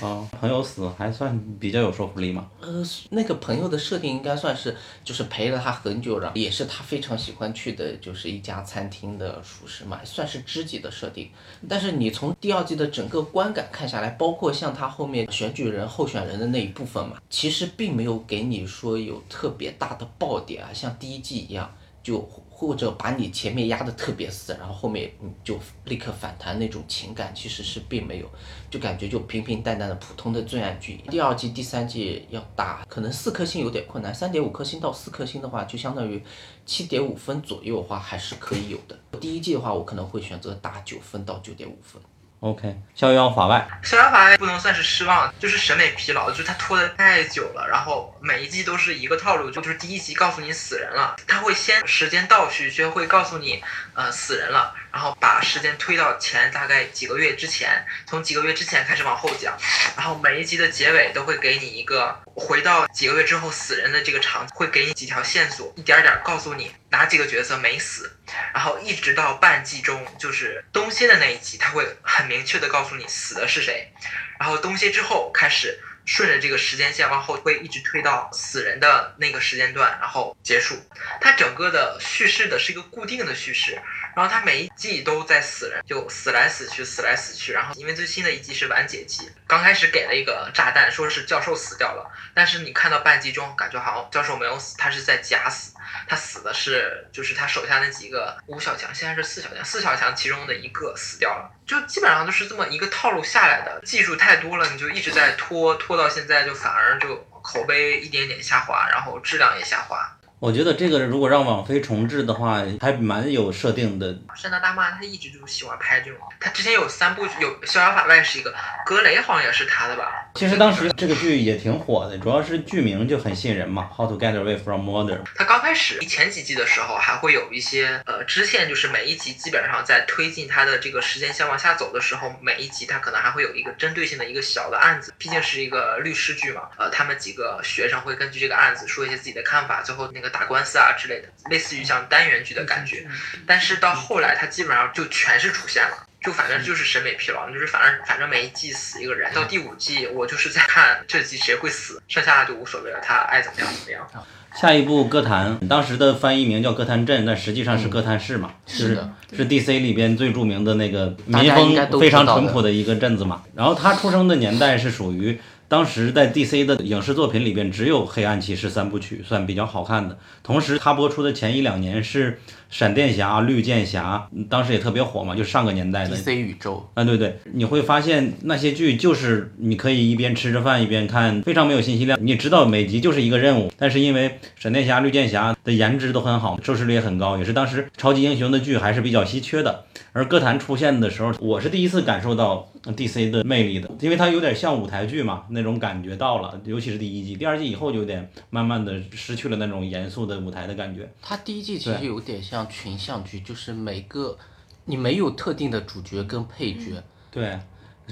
[0.02, 2.48] 啊，朋友死还算比较有说服力吗？
[2.60, 11.30] 呃，那个朋友的设定应该算是就是陪了他很久，然后也是他非常喜欢去的，就是一家餐厅的厨师嘛，算是知己的设定。
[11.70, 21.72] 但是你从第二季的整个观感看下来，包括像他后面选举人候选人的那一部分嘛，其实并没有给你说有特别大的爆点啊，像第一季一样
[22.04, 22.30] 就。
[22.62, 28.30] 或者把你前面压得特别死，然后后面你就立刻反弹那种情感，其实是并没有，
[28.70, 30.98] 就感觉就平平淡淡的普通的罪案剧。
[31.10, 36.24] 第二季、第三季要打，可能四颗星有点困难，三点五颗星到四颗星的话，就相当于
[36.64, 38.96] 七点五分左右的话还是可以有的。
[39.20, 42.00] 第一季的话，我可能会选择打九分到九点五分。
[42.42, 53.64] OK，逍遥法外，逍遥法外不能算是失望，就是审美疲劳，就是它拖得太久了，然后每一季都是一个套路，就就是第一集告诉你死人了，他会先时间倒叙，就会告诉你，
[53.94, 54.74] 呃，死人了。
[54.92, 59.58] 然后把时间推到前大概几个月之前，从几个月之前开始往后讲，
[59.96, 68.18] 然后每一集的结尾都会给你一个回到几个月之后死人的这个场景，会给你几条线索，一点点告诉你哪几个角色没死，
[68.54, 73.92] 然后一直到半季中就是东歇的那一集，他会很明确的告诉你死的是谁，
[74.40, 75.80] 然后东歇之后开始。
[76.06, 80.76] 顺着这个时间线往后推，一直推到死人的那个时间段，然后结束。
[81.20, 83.80] 它整个的叙事的是一个固定的叙事，
[84.16, 87.52] 然后它每一季都在死人，就死来死去，死来死去。
[87.52, 95.71] 然后因为最新的一季是完结季，刚开始给了一个炸弹，说是教授死掉了，但是你看到半季中，感觉好像教授没有死，他是在假死。
[96.08, 103.82] 他死的是，就是他手下那几个五小强，现在是四小强，四小强其中的一个死掉了，就基本上都是这么一个套路下来的。
[103.86, 110.18] 技术太多了，你就一直在拖，拖到现在就反而就口碑一点点下滑，然后质量也下滑。
[110.42, 114.08] 我觉得这个如果让网飞重置的话，还蛮有设定的。
[114.36, 118.52] 山田大妈她一直就喜欢拍这种，她之前有三部有《逍遥法外》是一个，
[118.84, 120.12] 格雷好像也是他的吧？
[120.34, 125.20] 其实当时这个剧也挺火的，主要是剧名就很吸引人嘛，《How to Get Away from Murder》。
[125.36, 136.64] 他刚开始前几季的时候还会有一些呃支线，就是每一集基本上在推进他的这个时间线往下走的时候，每一集他可能还会有一个针对性的一个小的案子，毕竟是一个律师剧嘛。
[136.80, 140.31] 呃，他们几个学生会根据这个案子说一些自己的看法，最后那个。
[140.32, 143.06] 打官司啊之类的，类似于像单元剧的感觉，
[143.46, 154.08] 但是到后来他基本上就全是出现了，就反正就是审美疲劳，就是反正反正每一季死一个人，到第五季我就是在看这季谁会死，剩下的就无所谓了，他爱怎么样怎么样。
[154.54, 159.02] 下一部《歌坛》，当时的翻译名叫《歌坛镇》，但实际上是歌坛市嘛，是
[159.34, 163.44] 是 DC 里边最著名的那个民风非常淳朴的一个镇子嘛。
[163.56, 165.40] 然后他出生的年代是属于。
[165.72, 170.18] 当时在 DC 的影视作品里边，只有《黑暗骑士》三部曲算比较好看的。
[170.44, 172.34] 同时，它播出的前一两年是
[172.72, 176.90] 《闪电侠》《绿箭侠》，当时也特别火嘛，就上个年代的 DC 宇宙。
[176.94, 182.18] 啊，对对，你会发现那些剧就是你可以一边吃着饭一边看，非常没有信息量。
[182.22, 189.84] 你知道每集就是一个任务，但是因为《闪电侠》《绿箭侠》的颜值都很好，收视率也很高，也是当时超级英雄的剧还是比较稀缺的。
[190.14, 196.60] 而歌坛出现的时候，我是第一次感受到 DC 的魅力的，因为它有点像舞台剧嘛，那种感觉到了。
[196.66, 201.10] 尤其是第一季，第二季以后就有点慢慢的失去了那种严肃的舞台的感觉。
[201.22, 204.38] 它第一季其实有点像群像剧，就是每个
[204.86, 207.02] 你没有特定的主角跟配角。
[207.30, 207.60] 对，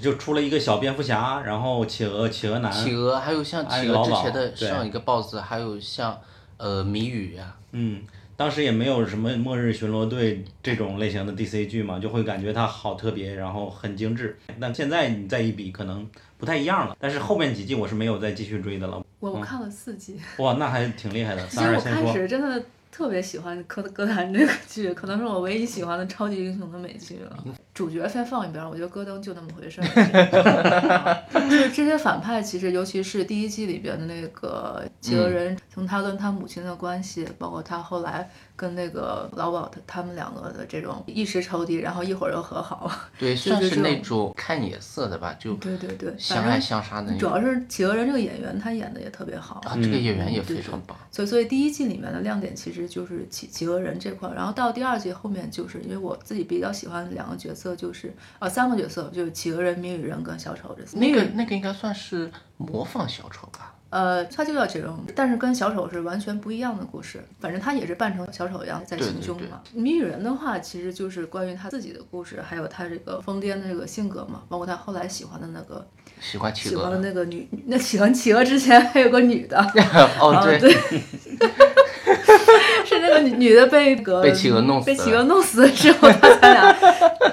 [0.01, 6.19] 就出了一个小蝙蝠侠，然后企鹅、企鹅男、企鹅，还有像企鹅之前的上一个 BOSS，还有像
[6.57, 8.03] 呃谜语呀，嗯。
[8.39, 14.39] 当时也没有什么《末日巡逻队》这种类型的 DC 剧嘛，就会感觉它好特别，然后很精致。
[14.57, 16.95] 但现在你再一比，可能不太一样了。
[17.01, 19.05] 但是后面几季我是没有再继续追的了。
[19.19, 20.17] 我看了四季。
[20.37, 21.45] 哇，那还挺厉害的。
[21.51, 22.63] 其实我开始真的
[22.99, 27.43] 特别喜欢《歌歌坛》这个剧，可能是我唯一喜欢的超级英雄的美剧了。
[27.79, 31.23] 主角先放一边儿，我觉得戈登就那么回事儿。
[31.31, 42.91] 就是这些反派，其实尤其是第一季里边的那个企鹅人，从他跟他母亲的关系，包括他后来跟那个老鸨他他们两个的这种一时仇敌，然后一会儿又和好。
[43.17, 47.27] 对，就算是那这种种看眼色的吧，就对对对，相爱相杀的那主。
[47.27, 49.61] 要是企鹅人这个演员他演的也特别好。
[49.65, 50.97] 啊，这个演员也非常棒。
[51.09, 63.73] 所以，所以第一季里面的亮点其实就是企企鹅人这块儿，然后到第二季后面，就是因为我自己比较喜欢两个角色，就是呃三个角色，就是企鹅人、谜语人跟小丑这三那个那个应该算是模仿小丑吧？
[63.91, 67.25] 呃，他就叫这种，但是跟小丑是完全不一样的故事。
[67.39, 69.61] 反正他也是扮成小丑一样在行凶嘛。
[69.73, 75.87] 谜语人的话，其实就是关于他自己的故事，还有他这个疯癫的这个性格嘛，包括他后来喜欢的那个
[76.21, 76.99] 喜欢企喜欢的。
[76.99, 79.57] 那个女，那喜欢企鹅之前还有个女的。
[80.21, 80.71] 哦，啊，对，对，
[82.85, 86.71] 是那个女女的被个被企鹅弄死被企鹅弄死之后，他才俩，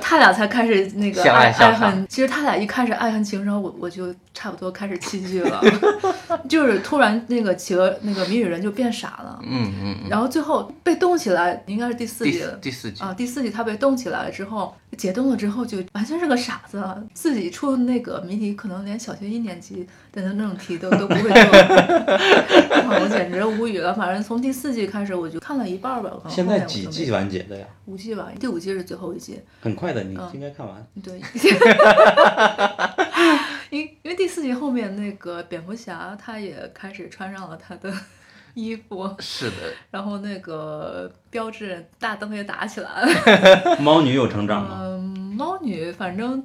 [0.09, 2.07] 他俩才开始那个爱爱恨。
[2.09, 5.63] 其实他俩一开始爱恨情仇，我我就差不多开始弃剧了，
[6.47, 10.11] 就是突然那个企鹅那个谜语人就变傻了，嗯嗯嗯。
[10.11, 12.53] 然后最后被冻起来，应该是第四第集了。
[12.61, 16.85] 第四季啊，第四季他被冻起来了之后，解冻了之后就完全是个傻子，
[17.15, 21.31] 自己出的那个谜题可能连小学一年级的那种题都都不会做，
[23.01, 23.95] 我简直无语了。
[23.95, 27.67] 反正从第四季开始我就看了一半儿吧，可能现后面我就没在几季完结的呀？
[27.87, 29.41] 五季吧，第五季是最后一季。
[29.61, 30.87] 很快的，你嗯应该看完。
[31.03, 31.21] 对，
[33.77, 37.93] 因因为第四集后面那个蝙蝠侠他也开始穿上了他的
[38.55, 39.57] 衣服，是的，
[39.91, 43.77] 然后那个标志大灯也打起来了。
[43.81, 44.79] 猫女有成长吗？
[44.81, 45.01] 嗯，
[45.37, 46.43] 猫女反正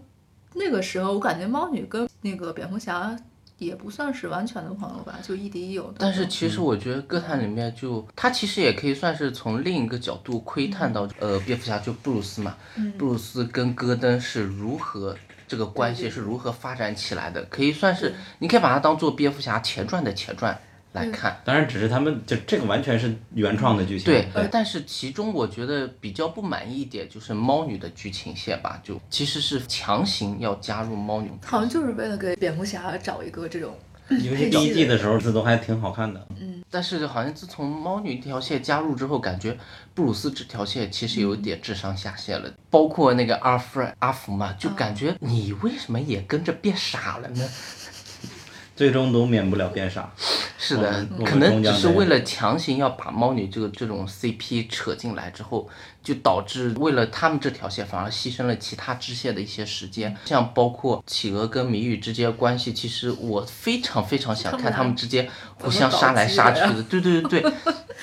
[0.56, 3.16] 那个时候我感觉猫女跟那个蝙蝠侠
[3.58, 5.96] 也不算是完全的朋友吧，就亦敌亦友的。
[6.00, 12.58] 但是其实我觉得歌坛里面就他其实也可以算是从另一个角度窥探到，呃，蝙蝠侠就布鲁斯嘛，
[12.98, 15.16] 布鲁斯跟戈登是如何
[15.52, 20.58] 这个关系是如何发展起来的，可以算是你可以把它当做蝙蝠侠前传的前传
[20.94, 21.42] 来看。
[21.44, 24.06] 当然，只是他们就这个完全是原创的剧情。
[24.06, 33.78] 对，呃但是其中我觉得比较不满意一点就是猫女的剧情线吧，就其实是强行要加入猫女，好像就是为了给蝙蝠侠找一个这种
[34.24, 36.28] 尤其第一季的时候，这都还挺好看的。
[36.40, 39.58] 嗯但是好像自从猫女这条线加入之后，感觉
[39.94, 42.50] 布鲁斯这条线其实有点智商下线了。
[42.70, 47.46] 包括那个阿弗阿福嘛，就感觉你为什么也跟着变傻了呢？
[48.74, 50.10] 最终都免不了变傻。
[50.58, 55.68] 是的可能只是为了强行要把猫女这个这种 CP 扯进来之后，
[56.04, 65.30] 就导致为了他们这条线反而牺牲了其他支线的一些时间，像包括企鹅跟谜语之间关系，其实我非常非常想看他们之间
[65.60, 67.54] 互相杀来杀去的，对对对对，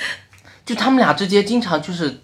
[0.64, 2.20] 就他们俩之间经常就是。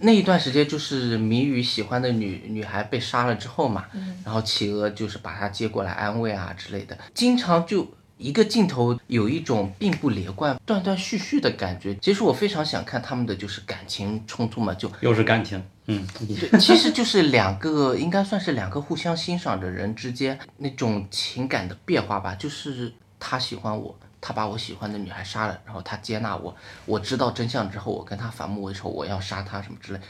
[0.00, 3.84] 那一段时间就是谜语喜欢的女女孩被杀了之后嘛，
[4.24, 7.84] 然后企鹅就是把她接过来安慰啊之类的，经常就
[8.18, 11.94] 一个镜头有一种并不连贯、断断续续的感觉。
[12.02, 23.98] 其实我非常想看他们的就是感情冲突嘛，就又是感情，嗯，对，其实就是两个应该算是两个互相欣赏的人之间那种情感的变化吧，就是他喜欢我。
[24.20, 26.52] 他把我喜欢的女孩杀了，然后他接纳我，
[26.86, 30.00] 我知道真相之后，我跟他反目为仇，我要杀他什么之类，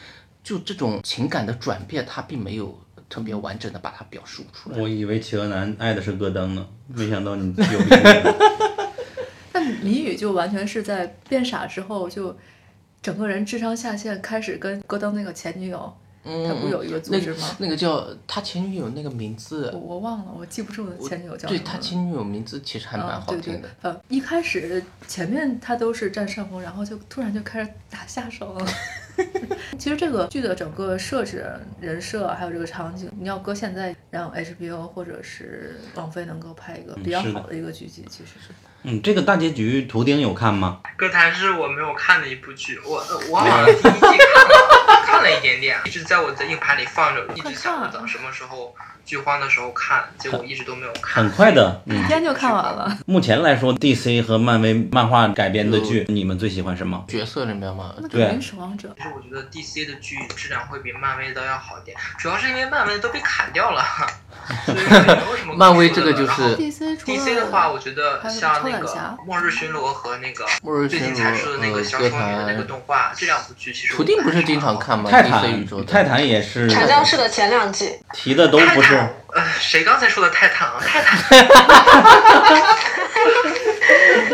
[0.43, 2.75] 就这种情感的转变，他并没有
[3.09, 4.79] 特别完整的把它表述出来。
[4.79, 8.35] 我以为企鹅男爱的是戈登呢，没想到你 有明白。
[9.53, 12.37] 但谜语就完全是在变傻之后，就
[13.01, 17.57] 整个人智商下线，开始跟戈登那个前女友，他不有一个组织吗？
[17.59, 21.59] 那个叫他前女友那个名字我，我忘了，我记不住前女友叫什么。
[21.59, 28.67] 对他前女友名字其实还蛮好听的。，呃，一开始前面他都是占上风，然后就突然就开始打下手了。
[29.79, 31.45] 其实这个剧的整个设置、
[31.81, 38.53] 人设还有这个场景，你要搁现在，让 HBO 或者是网飞能够拍一个比较好的一个剧集，其实是。
[38.85, 40.81] 嗯，这个大结局图钉有看吗？
[40.97, 44.68] 歌坛是我没有看的一部剧，我呃我好像第一季看了，
[45.19, 48.73] 看了一点点，一直在我的硬盘里放着，一直想着等什么时候
[49.05, 51.25] 剧荒的时候看，结果一直都没有看。
[51.25, 52.07] 很快的，嗯一。
[52.07, 52.97] 天就看完了。
[53.05, 57.05] 目前来说，DC 和漫威漫画改编的剧，你们最喜欢什么？
[57.09, 58.95] 角色里面嘛，那肯对定是王者。
[58.97, 63.85] 其实我觉得 DC 的剧质量会比漫威的要好一点，主要是因为漫威都被砍掉了，
[64.65, 65.57] 所以没有什么可说的。
[65.57, 75.08] 漫威这个就是然后 DC 除了 DC 的话，我觉得还有像那个末日巡逻》和那个末日最近才出的那个呃小丑女的那个动画，这两部剧其实图钉不是经常看吗？
[75.11, 78.95] 泰 DC 宇宙坦，泰坦也是传教士的前两季，提的都不是。
[79.35, 80.75] 呃，谁刚才说的泰坦啊？
[80.81, 81.19] 泰坦，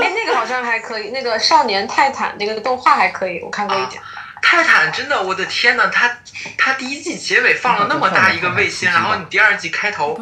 [0.02, 4.00] 哎，那个好像还可以，那个少年泰坦那个动画还可以，我看过一点。
[4.40, 6.18] 泰泰坦真的，我的天呐，他
[6.58, 10.20] 他第一季结尾放了那么大一个卫星，然后你第二季开头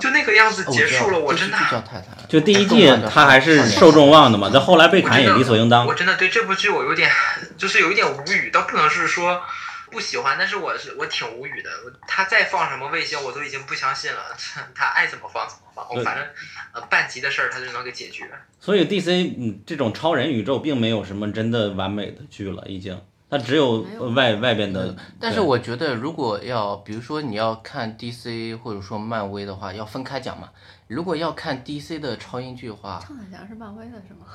[0.00, 5.92] 就那个样子哦结束了，我真的叫泰坦，就第一季他还是受众望的嘛，但后来被砍也理所应当我。
[5.92, 7.10] 真的对这部剧我有点，
[7.58, 9.42] 就是有一点无语，倒不能是说
[9.90, 11.70] 不喜欢，但是我是我挺无语的。
[12.06, 14.20] 他再放什么卫星，我都已经不相信了。
[14.74, 16.26] 他爱怎么放怎么放，我反正
[16.72, 18.28] 呃半集的事儿他就能给解决。
[18.60, 23.80] 所以 DC 嗯这种超人宇宙并没有什么真的完美的剧了，已经，它只有
[24.14, 24.96] 外外边的。
[25.20, 30.50] 但是我觉得，如果要比如说你要看 DC 或者说漫威的话，要分开讲嘛。
[30.88, 34.26] 如果要看 DC 的超英剧的话，超胆侠是漫威的是吗？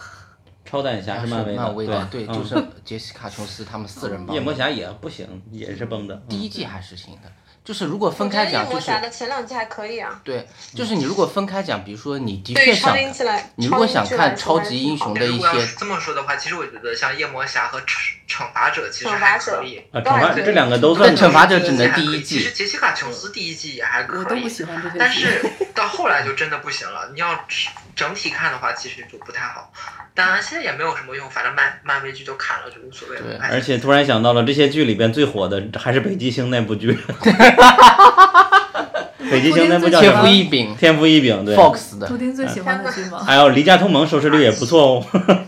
[0.72, 4.34] 超胆侠是是漫威的，漫威的，对，嗯就是杰西卡琼斯他们四人帮。
[4.34, 6.16] 夜魔侠也不行，也是崩的。
[6.16, 7.30] 嗯第一季还是行的，
[7.64, 10.20] 就是如果分开讲，就是前两季还可以啊。
[10.24, 12.98] 对，就是你如果分开讲，比如说你的确想
[13.56, 15.48] 你如果想看超超级英雄的一些
[15.78, 17.98] 这么说的话，其实我觉得像夜魔侠和惩
[18.28, 19.78] 惩罚者其实还可以。
[19.92, 24.96] 啊，惩罚这两个都算但惩罚者只能第一季其实杰西卡琼斯第一季也还可以，我都不喜欢这些。
[24.98, 25.46] 但是
[25.76, 27.12] 到后来就真的不行了。
[27.14, 29.72] 你要整整体看的话，其实就不太好。
[30.14, 33.22] 当然现在也没有什么用，反正漫漫威剧都砍了，就无所谓了。
[33.22, 36.98] 对而且突然想到了，这些剧里边最火的还是北极星那部剧。
[39.32, 40.28] 北极星那部叫天赋？
[40.28, 41.56] 异禀天赋异禀，对。
[41.56, 43.24] Fox 的图，丁最喜欢的剧吗？
[43.26, 45.06] 还有《离家同盟》收视率也不错哦，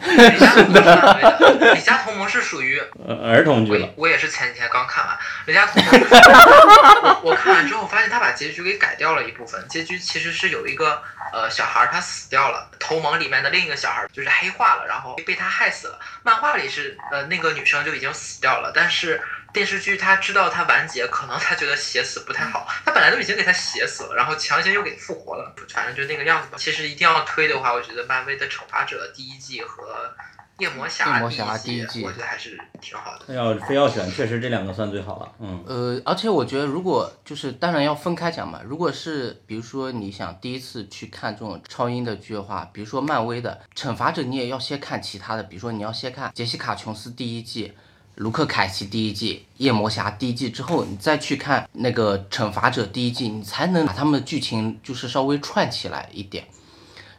[0.07, 4.03] 离家同盟是漫威的，李家同盟是属于呃儿童剧了我。
[4.03, 5.91] 我也是前几天刚看完离家同盟，
[7.23, 11.01] 我我看完之后发现他把结局给改掉了一部分，结局其实是有一个
[11.33, 15.99] 呃小孩儿他死掉了，同盟里面的另一个小孩儿就是黑化了，然后被他害死了。
[16.21, 19.19] 漫画里是呃那个女生就已经死掉了，但是
[19.53, 26.57] 电视剧他知道他完结，可能他觉得写死不太好，他本来都已经给他写死了，然后强行又给复活了，反正就那个样子吧。
[26.57, 30.11] 其实一定要推的话，我觉得漫威的惩罚者第一季和
[30.57, 33.33] 夜魔侠夜魔侠第一第一季我觉得还是挺好的。
[33.33, 35.31] 要非要选，确实这两个算最好了。
[35.39, 38.59] 嗯，呃，而且我觉得，如果就是当然要分开讲嘛。
[38.65, 47.73] 如果是比如说你想第一次去看这种超英的剧的话，比如说漫威的《惩罚者》，你也要先看其他的，比如说你要先看杰西卡琼斯第一季。
[48.15, 56.43] 卢克凯奇第一季，夜魔侠第一季之后，你再去看那个《惩罚者》第一季，你才能把他们的剧情就是稍微串起来一点。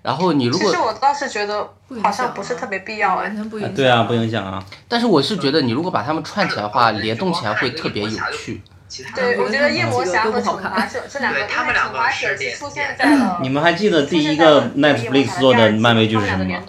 [0.02, 1.68] 然后你如果其实我倒是觉得
[2.02, 3.34] 好像不是特别必要哎完。
[3.34, 3.74] 全不影响。
[3.74, 4.64] 对啊，不影响啊。
[4.86, 8.62] 但是我是觉得，你如果把它们串起来的话，联动起来会特别有趣。
[8.86, 13.40] 其他对，我觉得夜魔侠和惩罚者这两个，对他们两个惩罚者是出现在了。
[13.42, 16.62] 你们还记得第一个 Netflix 做的漫威剧是什么吗。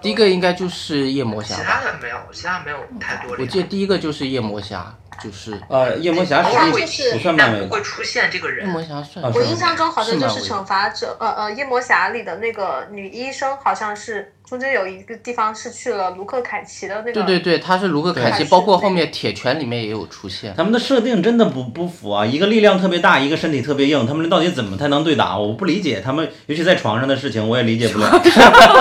[0.00, 3.34] 第一个应该就是夜魔侠其吧他，的没有，其他没有太多。
[3.38, 7.82] 我记得第一个就是夜魔侠，就是呃，夜魔侠是不算漫威不会。
[7.82, 8.82] 出现这个夜魔。
[8.82, 17.12] 侠算啊我印象中好像就是惩罚者，呃呃，夜魔侠里的那个女医生，好像是中间有一个地方是去了卢克凯奇的那个。
[17.12, 20.54] 对对对，他是卢克凯奇，包括后面铁拳里面也有出现。
[20.56, 22.24] 他们的设定真的不不符啊！
[22.24, 25.38] 一个力量特别大，一个身体特别硬，他们到底怎么才能对打？
[25.38, 28.10] 我不理解他们，尤其在床上的事情，我也理解不了。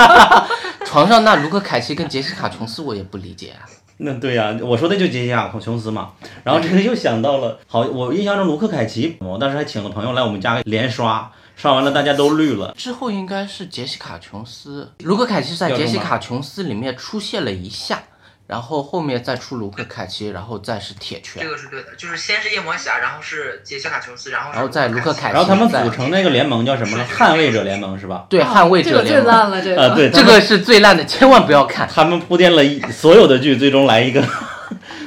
[0.85, 3.67] 床上那卢克凯奇跟杰西卡琼斯我也不理解啊。
[3.97, 6.11] 那对呀、我说的就杰西卡琼斯嘛。
[6.43, 12.73] 然后这个又想到了，好，我印象中卢克凯奇，我当时还请了朋友来我们家连刷，刷完了大家都绿了。
[12.77, 18.03] 之后应该是杰西卡琼斯，卢克凯奇在杰西卡琼斯里面出现了一下，
[18.53, 27.03] 然后后面再出卢克凯奇，然后再是铁拳这，个是对的，就是先是夜魔侠，然后是杰西卡琼斯，然后然后再卢克凯奇然后他们组成那个联盟叫什么呢？
[27.11, 28.27] 捍卫者联盟是吧？
[28.29, 29.95] 对，捍卫这个最者联盟，烂了，这呃，个。
[29.95, 31.89] 对，这个是最烂的，千万不要看。
[31.91, 34.23] 他们铺垫了一所有的剧，最终来一个。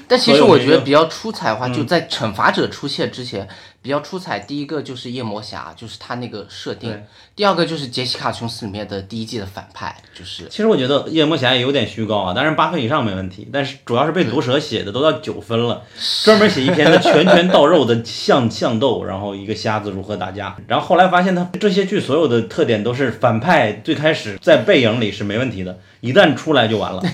[0.08, 3.48] 但其实我觉得比较出彩的嗯话，就在惩罚者出现之前，
[3.82, 4.38] 比较出彩。
[4.38, 6.92] 第一个就是夜魔侠，就是他那个设定；
[7.34, 15.82] 第二个就是杰西卡琼斯里面的第一季的反派，就是其实我觉得夜魔侠也有点虚高啊，当然八分以上没问题，但是主要是被毒蛇写的都到九分了，
[16.24, 27.02] 专门写一篇的拳拳到肉的相相斗，然后一个瞎子如何打架，然后后来发现他这些剧所有的特点都是反派最开始在背影里是没问题的，一旦出来就完了。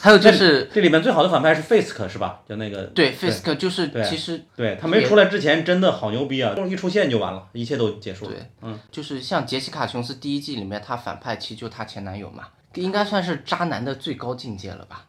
[0.00, 2.40] 还有就是这里面最好的反派是 Fisk 是吧？
[2.48, 8.32] 就那个对 Fisk，就是对其实对他没出来之前真的好牛逼啊，一出现就完了，一切都结束了。
[8.32, 12.44] 对嗯，就是像杰西卡琼斯第一季里面，他反派其实就她前男友嘛，
[12.74, 15.04] 应该算是渣男的最高境界了吧？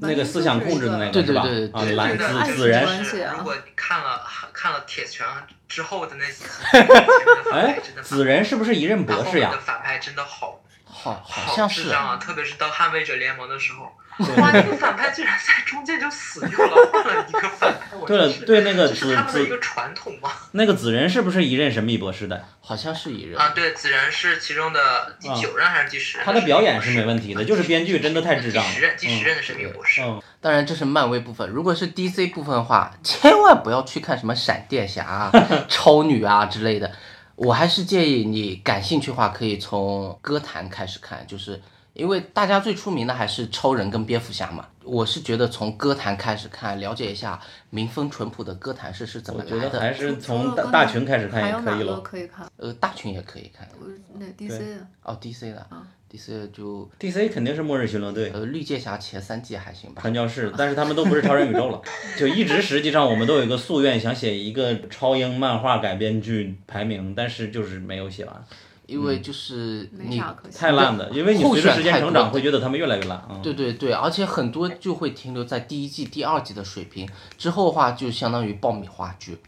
[0.00, 1.22] 那个思想控制的那个对？
[1.22, 4.20] 对对对啊，对子子人啊关系啊如果你看了
[4.52, 5.26] 看了铁拳
[5.68, 6.50] 之后的那几集，
[7.50, 9.52] 哎子人是不是一任博士呀？
[9.64, 17.80] 反派真的好好好好像是啊，特别是到捍卫者联盟的时候，哇，那个反派居然在中间就死掉了， 换了一个反派。
[18.06, 20.30] 对了，对那个紫这是他们的一紫个传统嘛。
[20.52, 22.44] 那个紫人是不是一任神秘博士的？
[22.60, 23.38] 好像是一任。
[23.38, 26.24] 啊，对，子然是其中的第九任还是第十任？
[26.26, 28.70] 他的表演是没问题的，就是编剧真的太智障了。
[28.70, 30.00] 第十任，第十任的神秘博士。
[30.02, 35.32] 嗯，当然这是漫威部分，如果是 DC 部分的话，千万不要去看什么闪电侠啊、
[35.68, 36.90] 超女啊之类的。
[37.36, 41.60] 我还是建议你感兴趣的话，可以从歌坛开始看，就是
[41.94, 44.66] 因为大家最出名的还是超人跟蝙蝠侠嘛。
[44.84, 47.40] 我是觉得从歌坛开始看，了解一下
[47.70, 49.80] 民风淳朴的歌坛是是怎么我觉得来的。
[49.80, 52.00] 还是从大大群开始看也可以了。
[52.00, 52.46] 可以看？
[52.58, 53.66] 呃，大群也可以看。
[53.80, 53.86] 我
[54.18, 58.30] 那 DC 的哦，DC 的啊，DC 的就 DC 肯定是末日巡逻队。
[58.34, 60.02] 呃绿界侠前三季还行吧。
[60.02, 61.80] 传教士，但是他们都不是超人宇宙了。
[62.18, 68.44] 就一直实际上我们都有一个夙愿，想写一个超英漫画改编剧排名，但是就是没有写完，
[68.86, 70.22] 因为就是你。
[70.56, 71.08] 太烂的。
[71.10, 73.40] 因为你随着时间成长，会觉得他们越来越烂啊。
[73.42, 77.08] 对对对，而且很多就会停留在第一季、第二季的水平，
[77.38, 79.38] 之后的话就相当于爆米花剧。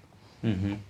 [0.42, 0.80] 嗯哼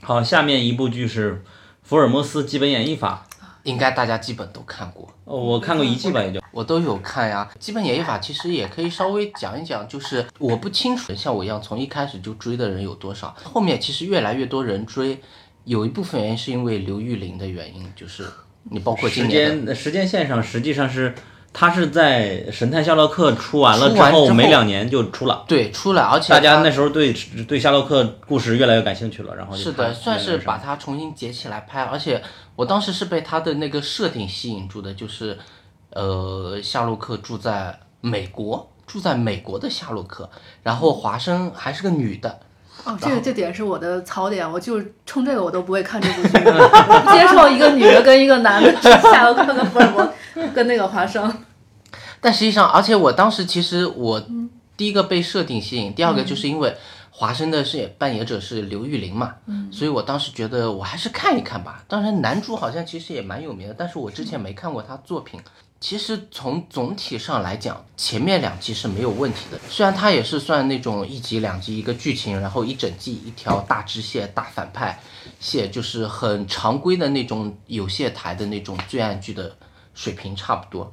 [0.00, 1.32] 好，下面一部剧是
[1.82, 3.26] 《福尔摩斯基本演绎法
[3.64, 6.40] 应该大家基本都看过，》，哦我看过一季吧，也就。
[6.52, 7.46] 我都有看呀。
[7.58, 15.20] 基本演绎法其实也可以稍微讲一讲，就是我不清楚像我一样从一开始就追的人有多少，后面其实越来越多人追，
[15.68, 18.24] 有一部分原因是因为刘玉玲的原因，就是
[18.70, 21.14] 你包括今时间时间线上实际上是，
[21.52, 25.44] 他是在《神探夏洛克》出完了之后没两年就出了。
[25.46, 27.12] 对出了，而且大家那时候对
[27.46, 32.22] 对夏洛克故事越来越感兴趣了，然后就是的，算是把它重新捡起来拍，而且
[32.56, 35.38] 我当时是被他的那个设定吸引住的，就是，
[35.90, 40.30] 呃，夏洛克住在美国，住在美国的夏洛克，
[40.62, 42.40] 然后华生还是个女的，
[42.84, 50.08] 哦，这个这点是我的槽点，我就冲这个我都不会看这部剧， 我不接受一个女的跟一个男的夏洛克跟福尔摩
[50.54, 51.32] 跟那个华生。
[52.20, 54.22] 但实际上，而且我当时其实我
[54.76, 56.74] 第一个被设定吸引，第二个就是因为
[57.10, 59.34] 华生的饰演扮演者是刘玉玲嘛，
[59.70, 61.82] 所以我当时觉得我还是看一看吧。
[61.86, 65.40] 当然，男主好像其实也蛮有名的，但是我之前没看过他作品。
[65.80, 69.58] 其实从总体上来讲，前面两季是没有问题的。
[69.68, 75.00] 虽然它也是算那种一集两集一个剧情，然后一整季一条大支线、大反派
[75.38, 79.56] 线，就是很常规的那种有线台的那种罪案剧的
[79.94, 80.92] 水平差不多。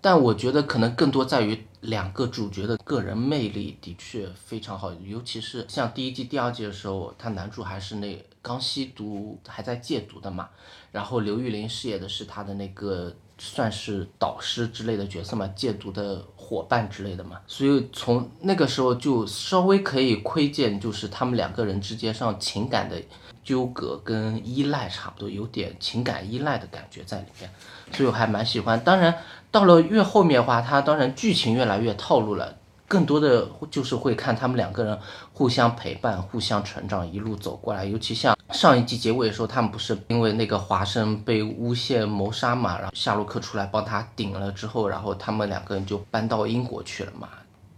[0.00, 10.48] 但我觉得可能更多在于两个主角的个人魅力的确非常好，尤其是像第一季、第二季的时候，他男主还是那刚吸毒还在戒毒的嘛，
[10.90, 22.96] 然后刘玉玲饰演的是他的那个算是导师之类的角色嘛，戒毒的伙伴之类的嘛，所以从那个时候就稍微可以窥见，就是他们两个人之间上情感的
[23.44, 27.50] 纠葛跟依赖差不多，有点情感依赖的感觉在里面，
[27.92, 28.82] 所以我还蛮喜欢。
[28.82, 29.14] 当然，
[29.50, 32.56] 到了越后面的话，它当然剧情越来越套路了，
[32.88, 34.98] 更多的就是会看他们两个人
[35.36, 37.84] 互相陪伴、互相成长，一路走过来。
[37.84, 47.28] 尤其像上一季结尾的时候，他们不是因为那个华生被诬陷谋杀嘛，然后夏洛克出来帮他顶了之后，然后他们两个人就搬到英国去了嘛。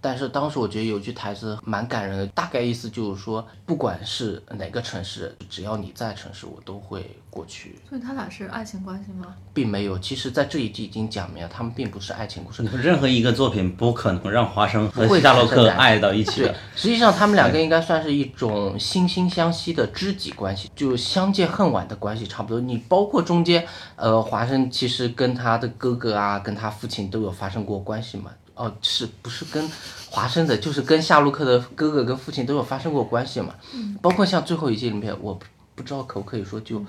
[0.00, 7.78] 但是当时我觉得有句台词蛮感人的，大概意思就是说，不管是哪个城市，只要你在城市，我都会过去。
[7.88, 9.34] 所以他俩是爱情关系吗？
[9.52, 12.62] 并没有，其实，在这一季已经讲明了，他们并不是爱情故事。
[12.80, 22.60] 任何一个作品不可能让华生和夏洛克爱到一起对的。，实际上他们两个应该算是一种惺惺相惜的知己关系，就相见恨晚的关系差不多。
[22.60, 23.66] 你包括中间，
[23.96, 28.30] 呃，华生其实跟他的哥哥啊，跟他父亲都有发生过关系嘛。
[28.58, 29.70] 哦，是不是跟
[30.10, 33.54] 华生的，就是跟夏洛克的哥哥跟父亲都有发生过关系嘛？
[34.02, 36.84] 包括像最后一季里面，我不不知道可不可以说就。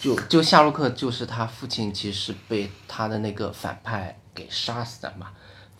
[0.00, 5.28] 就就夏洛克就是他父亲，其实被他的那个反派给杀死的嘛，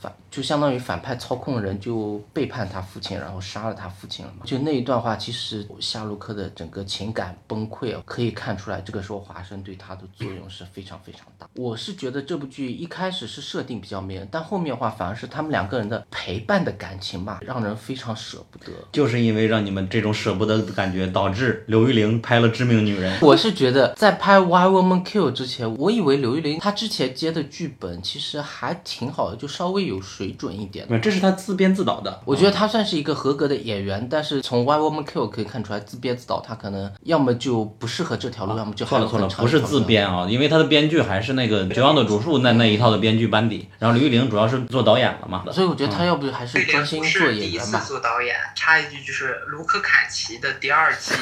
[0.01, 4.45] 反就相当于反派操控人就背叛他父亲，然后杀了他父亲了嘛。
[4.45, 11.49] 就那一段话，其实夏洛克的整个情感崩溃啊，可以看出来，这个时候华生对他的作用是非常非常大。
[11.55, 18.73] 我是觉得这部剧一开始是设定比较迷人，但后面的话反而是他们两个人的陪伴的感情吧，让人非常舍不得。
[18.93, 23.19] 就是因为让你们这种舍不得的感觉，导致刘玉玲拍了《致命女人》。
[23.27, 30.87] 我是觉得在拍《Why Woman Kill》之前，我以为刘玉玲她之前接的剧本其实还挺好的，就稍微有水准一点。
[31.01, 32.21] 这是他自编自导的。
[32.25, 45.45] 我觉得他算是一个合格的演员，但是从《Why Woman Kill》可以看出来，自编自导他可能要么就不适合这条路，要么就还错了错了，不是自编啊，因为他的编剧还是那个《绝望的主树》那那一套的编剧班底，然后刘玉玲主要是做导演了嘛。
[45.51, 47.81] 所以我觉得他要不还是专心不做是第一次演员吧。
[47.81, 51.13] 做导演，插一句就是卢克凯奇的第二季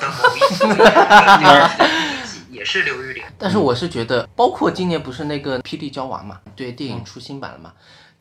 [0.00, 3.22] 的某一集，第二季第一季也是刘玉玲。
[3.38, 7.72] 但是我是觉得，包括今年不是那个《霹雳娇娃》嘛，对，电影出新版了嘛。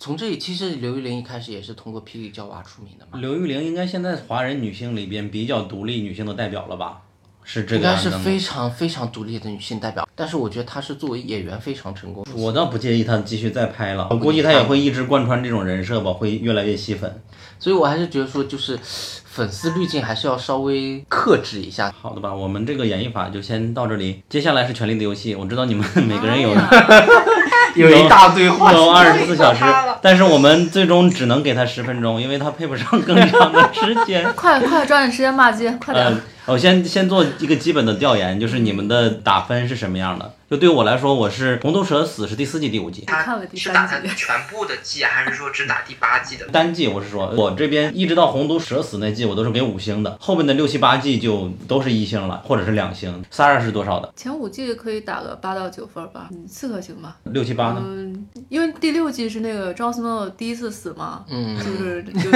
[0.04, 7.04] 从这里，其实刘玉玲一开始也是通过《霹雳娇娃》出名的嘛，刘玉玲应该现在华人女性里边比较独立女性的代表了吧？
[7.44, 8.10] 是这个应该是？
[8.10, 10.10] 非常非常独立的女性代表。
[10.16, 12.26] 但是我觉得她是作为演员非常成功。
[12.34, 17.22] 我倒不介意她继续再拍了，我估计她也会一直贯穿这种人设吧，会越来越吸粉。
[17.60, 21.92] 所以我还是觉得说，就是粉丝滤镜还是要稍微克制一下。
[21.92, 26.50] 好的吧，我们这个演绎法就先到这里，接下来是《权力的游戏》，我知道你们 每个人有、
[27.76, 29.64] 有一大堆话有二十四小时
[30.02, 34.26] 但是我们最终只能给他十分钟，因为他配不上更长的时间。
[34.36, 36.06] 快快抓紧时间骂街，快点！
[36.06, 40.34] 呃，我先先做一个基本的调研，就是你们的打分是什么样的？
[40.50, 46.46] 就对我来说，我是《红毒蛇死》是第四季第五季，看了第三是打它集全部的季，还是说只打第八季的？
[46.48, 53.24] 单季我是说，我这边一直到《红毒蛇死》那季我都是给五星的，后面的六七八季就都是一星了，或者是两星。
[53.32, 54.12] Sara 是多少的？
[54.16, 57.16] 前五季可以打个八到九分吧，嗯，四颗星吧。
[57.26, 57.82] 六七八呢？
[57.86, 62.30] 嗯，因为第六季是那个 Jon Snow 第一次死嘛，嗯就是就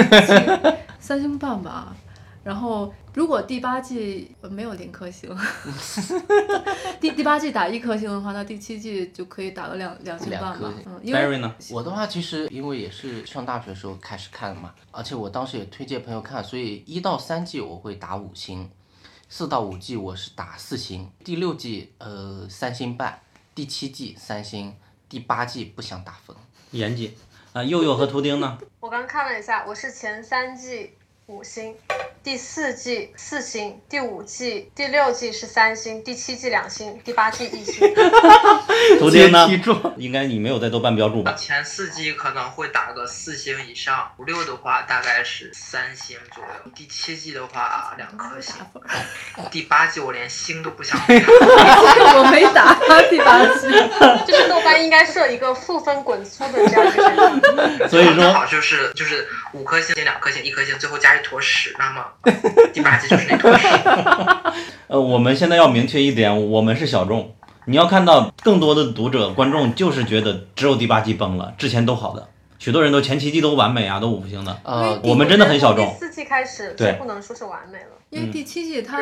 [1.01, 1.93] 三星半吧。
[2.43, 5.33] 然后如果第八季呃没有零颗星，
[6.99, 10.83] 第第八季打一颗星的话，那第七季就可以打个两两星半吧两颗星。
[10.85, 11.55] 嗯，因为 Barry 呢？
[11.71, 18.69] 我的话，其实因为也是上大学的时候开始看的嘛，而且我当时也推荐朋友看，所以一到三季我会打五星，
[19.29, 23.21] 四到五季我是打四星，第六季呃三星半，
[23.55, 24.75] 第七季三星，
[25.07, 26.35] 第八季不想打分。
[26.71, 27.15] 严谨
[27.53, 28.57] 啊，佑佑和图钉呢？
[28.81, 30.91] 我刚看了一下，我是前三季
[31.27, 31.73] 五星，
[32.23, 37.91] 第四季四星，第五季、第六季是三星，第七季两星，第八季一星。
[38.99, 39.49] 昨天呢？
[39.97, 41.33] 应该你没有在豆瓣标注吧？
[41.33, 48.53] 前四季可能会打个四星以上，五六的话大概是三星左右，第七季的话两颗星，
[49.49, 51.05] 第八季我连星都不想打。
[51.09, 52.75] 我没打
[53.09, 53.67] 第八季，
[54.31, 57.89] 就是豆瓣应该设一个负分滚粗的这样一个。
[57.89, 62.05] 所以说正好就是就是五颗星、两颗星、一颗星，最后加一坨屎，那么
[62.73, 63.65] 第八季就是那坨屎。
[64.87, 67.33] 呃，我们现在要明确一点，我们是小众。
[67.67, 72.27] 你要看到更多的读者、观众就是觉得只有第八季崩了，之前都好的，
[72.59, 74.59] 许多人都前七季都完美啊，都五星的。
[74.63, 77.95] 呃，我们真的很小众第四季开始对就不能说是完美了。
[78.09, 78.99] 因为第七季它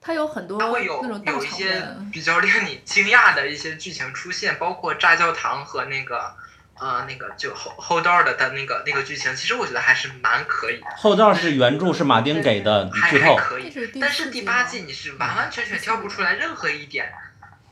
[0.00, 1.82] 它有很多它会有那种大有一些。
[2.10, 6.34] 比较令你惊讶的一些剧情出现，包括炸教堂和那个
[6.82, 17.12] 呃那个就后后道的的那个那个剧情，其实我觉得还是蛮可以的，后道是原著是马丁给的还剧透，还可以但是第八季你是完完全全挑不出来任何一点。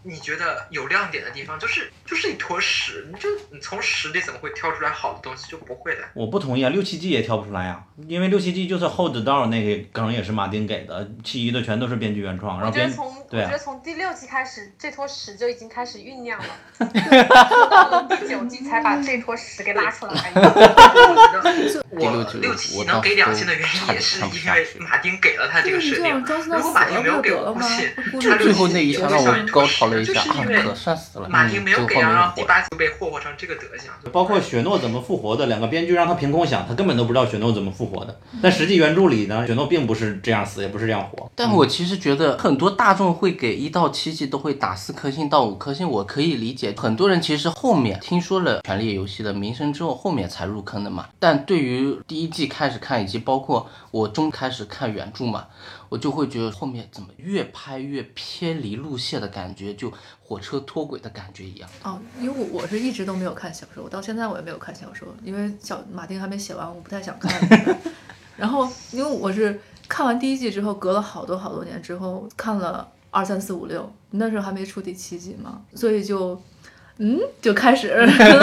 [0.02, 5.50] 你觉得有亮点的地方，就是就是一坨屎，你就你从屎里怎么会挑出来好的东西？
[5.50, 6.00] 就不会的。
[6.14, 16.46] 我不同意啊，六七季也挑不出来啊，因为六七季就是后的道那个梗也是马丁给的，其余的全都是编剧原创，然后编我觉得从我对啊觉得从第六季开始，这坨屎就已经开始酝酿了，
[16.80, 20.32] 就到了第九季才把这坨屎给拉出来。
[21.90, 26.24] 我六七我能给两星的原因也是因为 马丁给了他这个设定。
[26.46, 27.88] 如果马丁没有给我估计
[28.20, 31.28] 就最后那一下让我高潮了一下，啊，就是因为可算死了。
[31.28, 32.44] 马丁没有给，就后面让第。
[32.50, 33.88] 八季被霍霍成这个德行。
[34.10, 38.18] 包括雪诺怎么复活的，两个编剧让他凭空想，他根本都不知道雪诺怎么复活的。
[38.42, 41.30] 但实际原著里呢，雪诺并不是这样死，也不是这样活。
[41.36, 46.74] 但我其实觉得很多大众会给一到七季都会打四颗星到五颗星，我可以理解。
[46.76, 51.06] 很多人其实后面听说了《权力游戏》的名声之后，后面才入坑的嘛。
[51.20, 55.44] 但对于第一季开始看，以及包括我中开始看原著嘛，
[55.90, 59.92] 我就会觉得后面怎么越拍越偏离路线的感觉，就
[60.22, 61.68] 火车脱轨的感觉一样。
[61.82, 67.78] 哦，因为我我是一直都没有看小说，我到现在我也没有看小说，因为小马丁还没写完，我不太想看。
[68.38, 76.40] 然后因为我是看完第一季之后，隔了好多好多年之后看了二三四五六，那时候还没出第七季嘛，所以就。
[77.02, 77.88] 嗯，就开始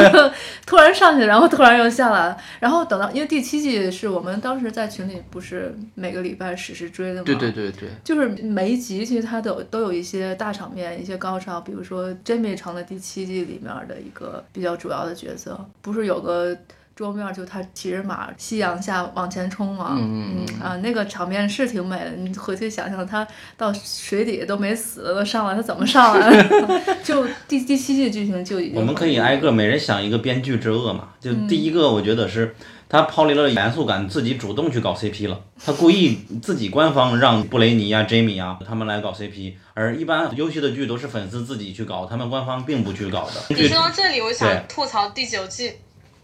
[0.65, 16.57] 突然上去，然后突然又下来了，然后等到因为第七季是我们当时在群里不是每个礼拜实时追的嘛，对对对对，就是每一集其实它都有都有一些大场面、一些高潮，比如说 Jamie 成了第七季里面的一个比较主要的角色，不是有个
[16.97, 23.25] 桌面就他骑着马夕阳下往前冲嘛，嗯嗯啊，那个场面是挺美的，你回去想想他
[23.55, 26.81] 到水底都没死都上来，他怎么上来的？
[27.05, 31.09] 就第第七季剧情就已经我们可以挨个每人想一个编剧之恶嘛。
[31.19, 32.55] 就第一个，我觉得是
[32.89, 35.39] 他抛离了严肃感，自己主动去搞 CP 了。
[35.63, 43.55] 他故意自己官方让布雷尼呀、Jamie 啊他们来搞 CP，而一般优秀的剧都是粉丝自己去搞，他们官方并不去搞的。
[43.55, 45.73] 你说到这里，我想吐槽第九季。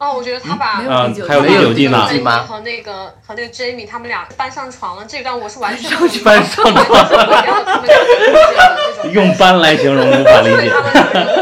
[0.03, 5.89] 哦，我觉得他把还有啊第九季，还有第九季呢布雷尼吗和那个和那个 Jamie 他们俩搬上床了，这一段我是完全
[6.23, 7.09] 搬上床，
[9.13, 10.69] 用“搬”来形容无法理解。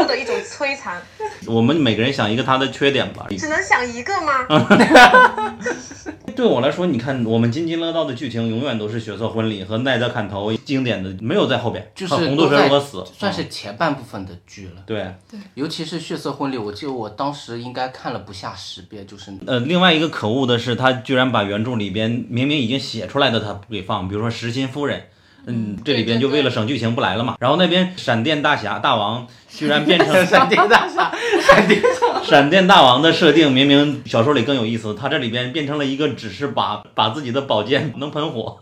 [0.06, 1.02] 的一种摧残。
[1.46, 3.26] 我们每个人想一个他的缺点吧。
[3.36, 4.46] 只能想一个吗？
[6.32, 14.82] 对我来说，你看我们津津乐道的剧情永远都是血色婚礼和奈德砍头经典的，没有在后边，就是红豆都在水如何死，算是嗯前半部分的剧了。
[14.86, 15.14] 对。
[15.54, 25.04] 尤其是血色婚礼，我记得我当时应该看了不下十遍，就是呃，另外一个可恶的是，他居然把原著里边明明已经写出来的他不给放，比如说石心夫人。
[25.44, 27.34] 嗯，这里边就为了省剧情不来了嘛。
[27.40, 31.82] 然后那边闪电大侠大王居然变成 闪电大侠，闪 电
[32.24, 38.60] 闪电大王的设定明明小说里更有意思，他这里边变成了一个只是把把自己的宝剑能喷火，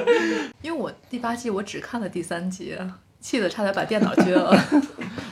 [0.62, 2.76] 因为我第八季我只看了第三集，
[3.20, 4.56] 气得差点把电脑撅了。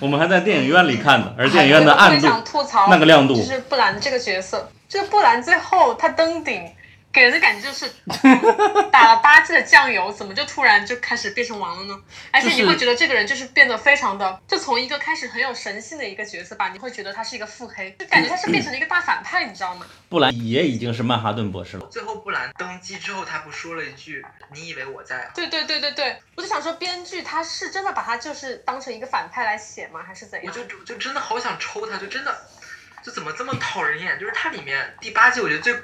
[0.01, 6.63] 我们还在电影院里看的，而电影院的暗度想吐槽那个亮度就是布兰这个角色，就是布兰最后他登顶。
[7.15, 7.89] 给人的感觉就是
[8.91, 12.03] 打了八季的酱油，怎么就突然就开始变成王了呢？
[12.33, 19.87] 而且你会觉得这个人就是变得非常的，就从一个开始很有神性的一个角色吧，你会觉得他是一个腹黑，就感觉他是变成了一个大反派，你知道吗？
[20.09, 21.87] 布兰也已经是曼哈顿博士了。
[21.87, 30.01] 最后布兰登基之后，他不说了一句：“你以为我在啊对对对对对，我就想说，编剧他是真的把他就是当成一个反派来写吗？
[30.05, 30.53] 还是怎？”样？
[30.53, 32.37] 我就就就真的好想抽他，就真的
[33.05, 34.19] 就怎么这么讨人厌？
[34.19, 35.75] 就是它里面第八季，我觉得最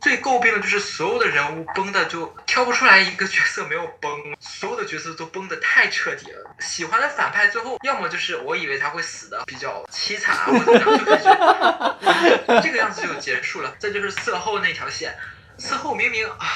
[0.00, 4.10] 最诟病的就是所有的人物崩的就挑不出来一个角色没有崩，
[4.40, 6.54] 所有的角色都崩的太彻底了。
[6.60, 13.74] 喜欢的反派最后要么就是我以为他会死的比较凄惨啊，或者怎么样，就感觉 这个样子就结束了。
[13.78, 15.16] 再就是色后那条线，
[15.58, 16.46] 色后明明啊，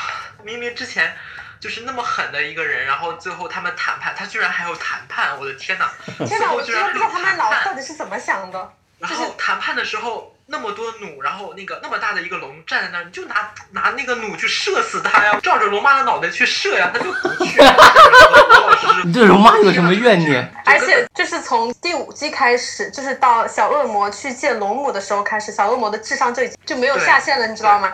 [0.43, 1.15] 明明之前。
[1.63, 5.89] 就是那么狠的一个人，然后最后他们谈判，他居然还有谈判，我的天哪！
[6.27, 8.75] 天哪，最后我居然还有道他们脑谈判到底是怎么想的。
[8.99, 17.61] 然后谈判的时候那么多弩，然后那个那么大的一个龙站在那儿，你就拿拿那个弩去射死他呀，照着龙妈的脑袋去射呀，他就不去。
[19.05, 20.53] 你对龙妈有什么怨念？
[20.67, 27.93] 而且就是从第五季开始，就是到小恶魔去见龙母的时候开始，小恶魔的智商就已经就没有下限了，你知道吗？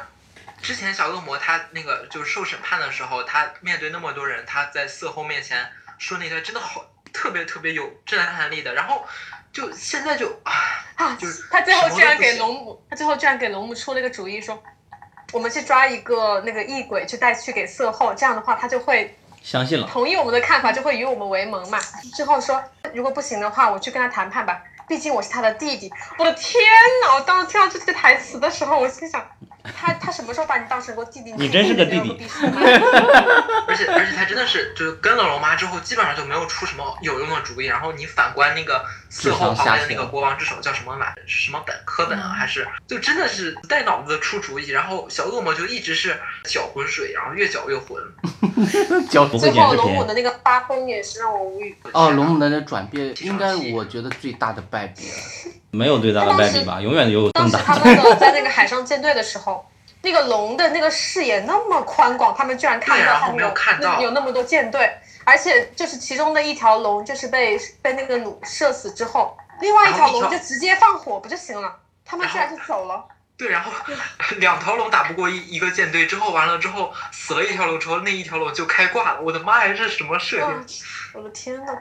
[0.61, 9.07] 之前小恶魔他那个就是受审判的时候，他面对那么多人，他在色后面前说那段真的好特别特别有震撼力的，然后
[9.53, 10.53] 就现在就啊，
[10.97, 14.63] 啊就是，他最后居然给龙母，他最后居然给龙母出了一个主意，说
[15.33, 21.79] 我们去抓一个那个异鬼，去带去给色后，这样的话他就会相信了，同意我们的看法，就会与我们为盟嘛。
[22.15, 22.63] 之后说
[22.95, 25.93] 如果不行的话，我去跟他谈判吧，毕竟我是他的弟弟。
[26.19, 26.63] 我的天
[27.05, 27.15] 呐！
[27.17, 29.27] 我当时听到这句台词的时候，我心想，
[29.77, 31.33] 他他什么时候把你当成过弟弟？
[31.37, 32.27] 你真是个弟弟
[33.67, 37.67] 而且而且他真的是就是跟了龙妈之后，基本上就没有出什么有用的主意。
[37.67, 41.15] 然后你反观那个色后旁边的那个国王之手叫什么来？
[41.27, 42.29] 什么本科本啊？
[42.29, 44.71] 还是就真的是带脑子出主意。
[44.71, 48.03] 然后小恶魔就一直是搅浑水，然后越搅越浑。
[49.09, 50.05] 交不会最后龙母。
[50.05, 51.77] 的那个发疯也是让我无语。
[51.93, 55.17] 哦，龙母的那转变，应该我觉得最大的败笔了。
[55.71, 57.85] 没有最大的败笔吧，永远有更当时他大。
[57.85, 59.58] 们 在那个海上舰队的时候，
[60.03, 63.43] 那个龙的那个视野那么宽广，他们居然看对然后没
[64.03, 64.91] 有那么多舰队，
[65.25, 71.77] 而且就是其中的一条龙就是被被那个弩射死之后，另外一条龙就直接放火不就行了？
[72.05, 73.05] 他们居然就走了。
[73.37, 73.71] 对，然后
[74.39, 79.21] 两条龙打不过一一个舰队之后，完了之后死了一条龙之后，那一条龙就开挂了。
[79.21, 80.85] 我的妈呀，这是什么设嗯定？，
[81.15, 81.73] 我的天呐！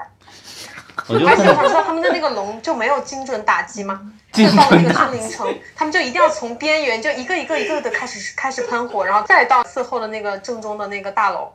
[1.07, 4.01] 而且我看想说，他们的那个龙就没有精准打击吗？
[4.33, 11.53] 精就到那个森林城，他们就一定要从边缘就一个一个一个的开始开始喷火，然后再到最后的那个正中的那个大楼。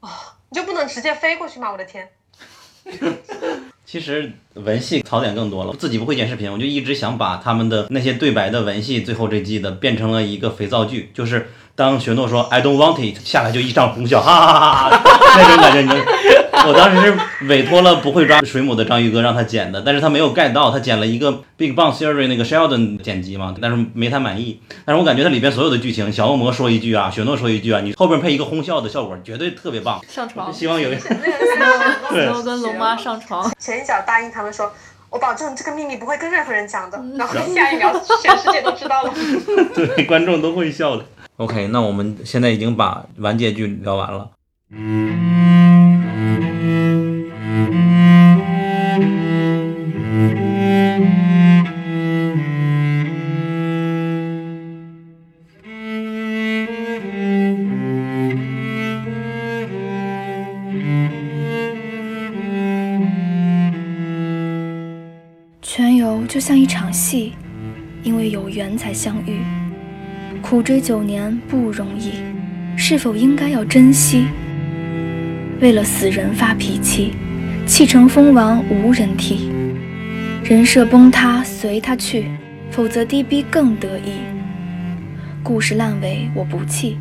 [0.00, 0.10] 啊、
[0.50, 1.72] 你就不能直接飞过去吗？
[1.72, 2.08] 我的天！
[3.86, 15.02] 其实文戏槽点更多了，自己不会剪视频，我就一直想把他们的那些对白的文戏，最后这季的变成了一个肥皂剧，就是当雪诺说 I don't want it 下来就一场哄笑，哈哈哈哈，
[15.38, 16.33] 那种感觉，你知道。
[16.68, 24.60] 我当时是委托了不会抓水母的章鱼哥让他剪的，但是他没有 get 到，他剪了一个 Big Bang Theory 那个 Sheldon 剪辑嘛，但是没太满意。
[24.84, 30.00] 但是我感觉它里边所有的剧情，小恶魔说一句啊，雪诺说一句啊，你后边配一个哄笑的效果，绝对特别棒。
[30.08, 30.96] 上床，希望有一
[32.14, 34.72] 然后 跟龙妈上床，前一脚答应他们说，
[35.10, 37.92] 我保证这个秘密不会跟任何人讲的，然后下一秒
[38.22, 39.12] 全世界都知道了。
[39.74, 41.04] 对，观众都会笑的。
[41.36, 44.30] OK，那我们现在已经把完结剧聊完了。
[44.70, 45.93] 全
[66.34, 67.32] 就像一场戏，
[68.02, 69.38] 因为有缘才相遇。
[70.42, 72.14] 苦追九年不容易，
[72.76, 74.26] 是否应该要珍惜？
[75.60, 77.12] 为了死人发脾气，
[77.66, 79.48] 气成疯王无人替。
[80.42, 82.26] 人设崩塌随他去，
[82.68, 84.14] 否则低逼更得意。
[85.40, 86.98] 故事烂尾，我不气。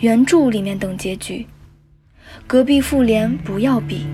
[0.00, 1.46] 原著里面等结局。
[2.48, 4.08] 隔壁妇联不要比，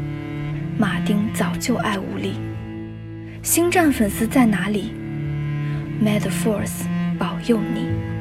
[0.77, 2.35] 马丁早就爱无力。
[3.43, 4.93] 星战粉丝在哪里
[6.01, 6.71] ？Metaphors
[7.19, 8.12] 保佑你。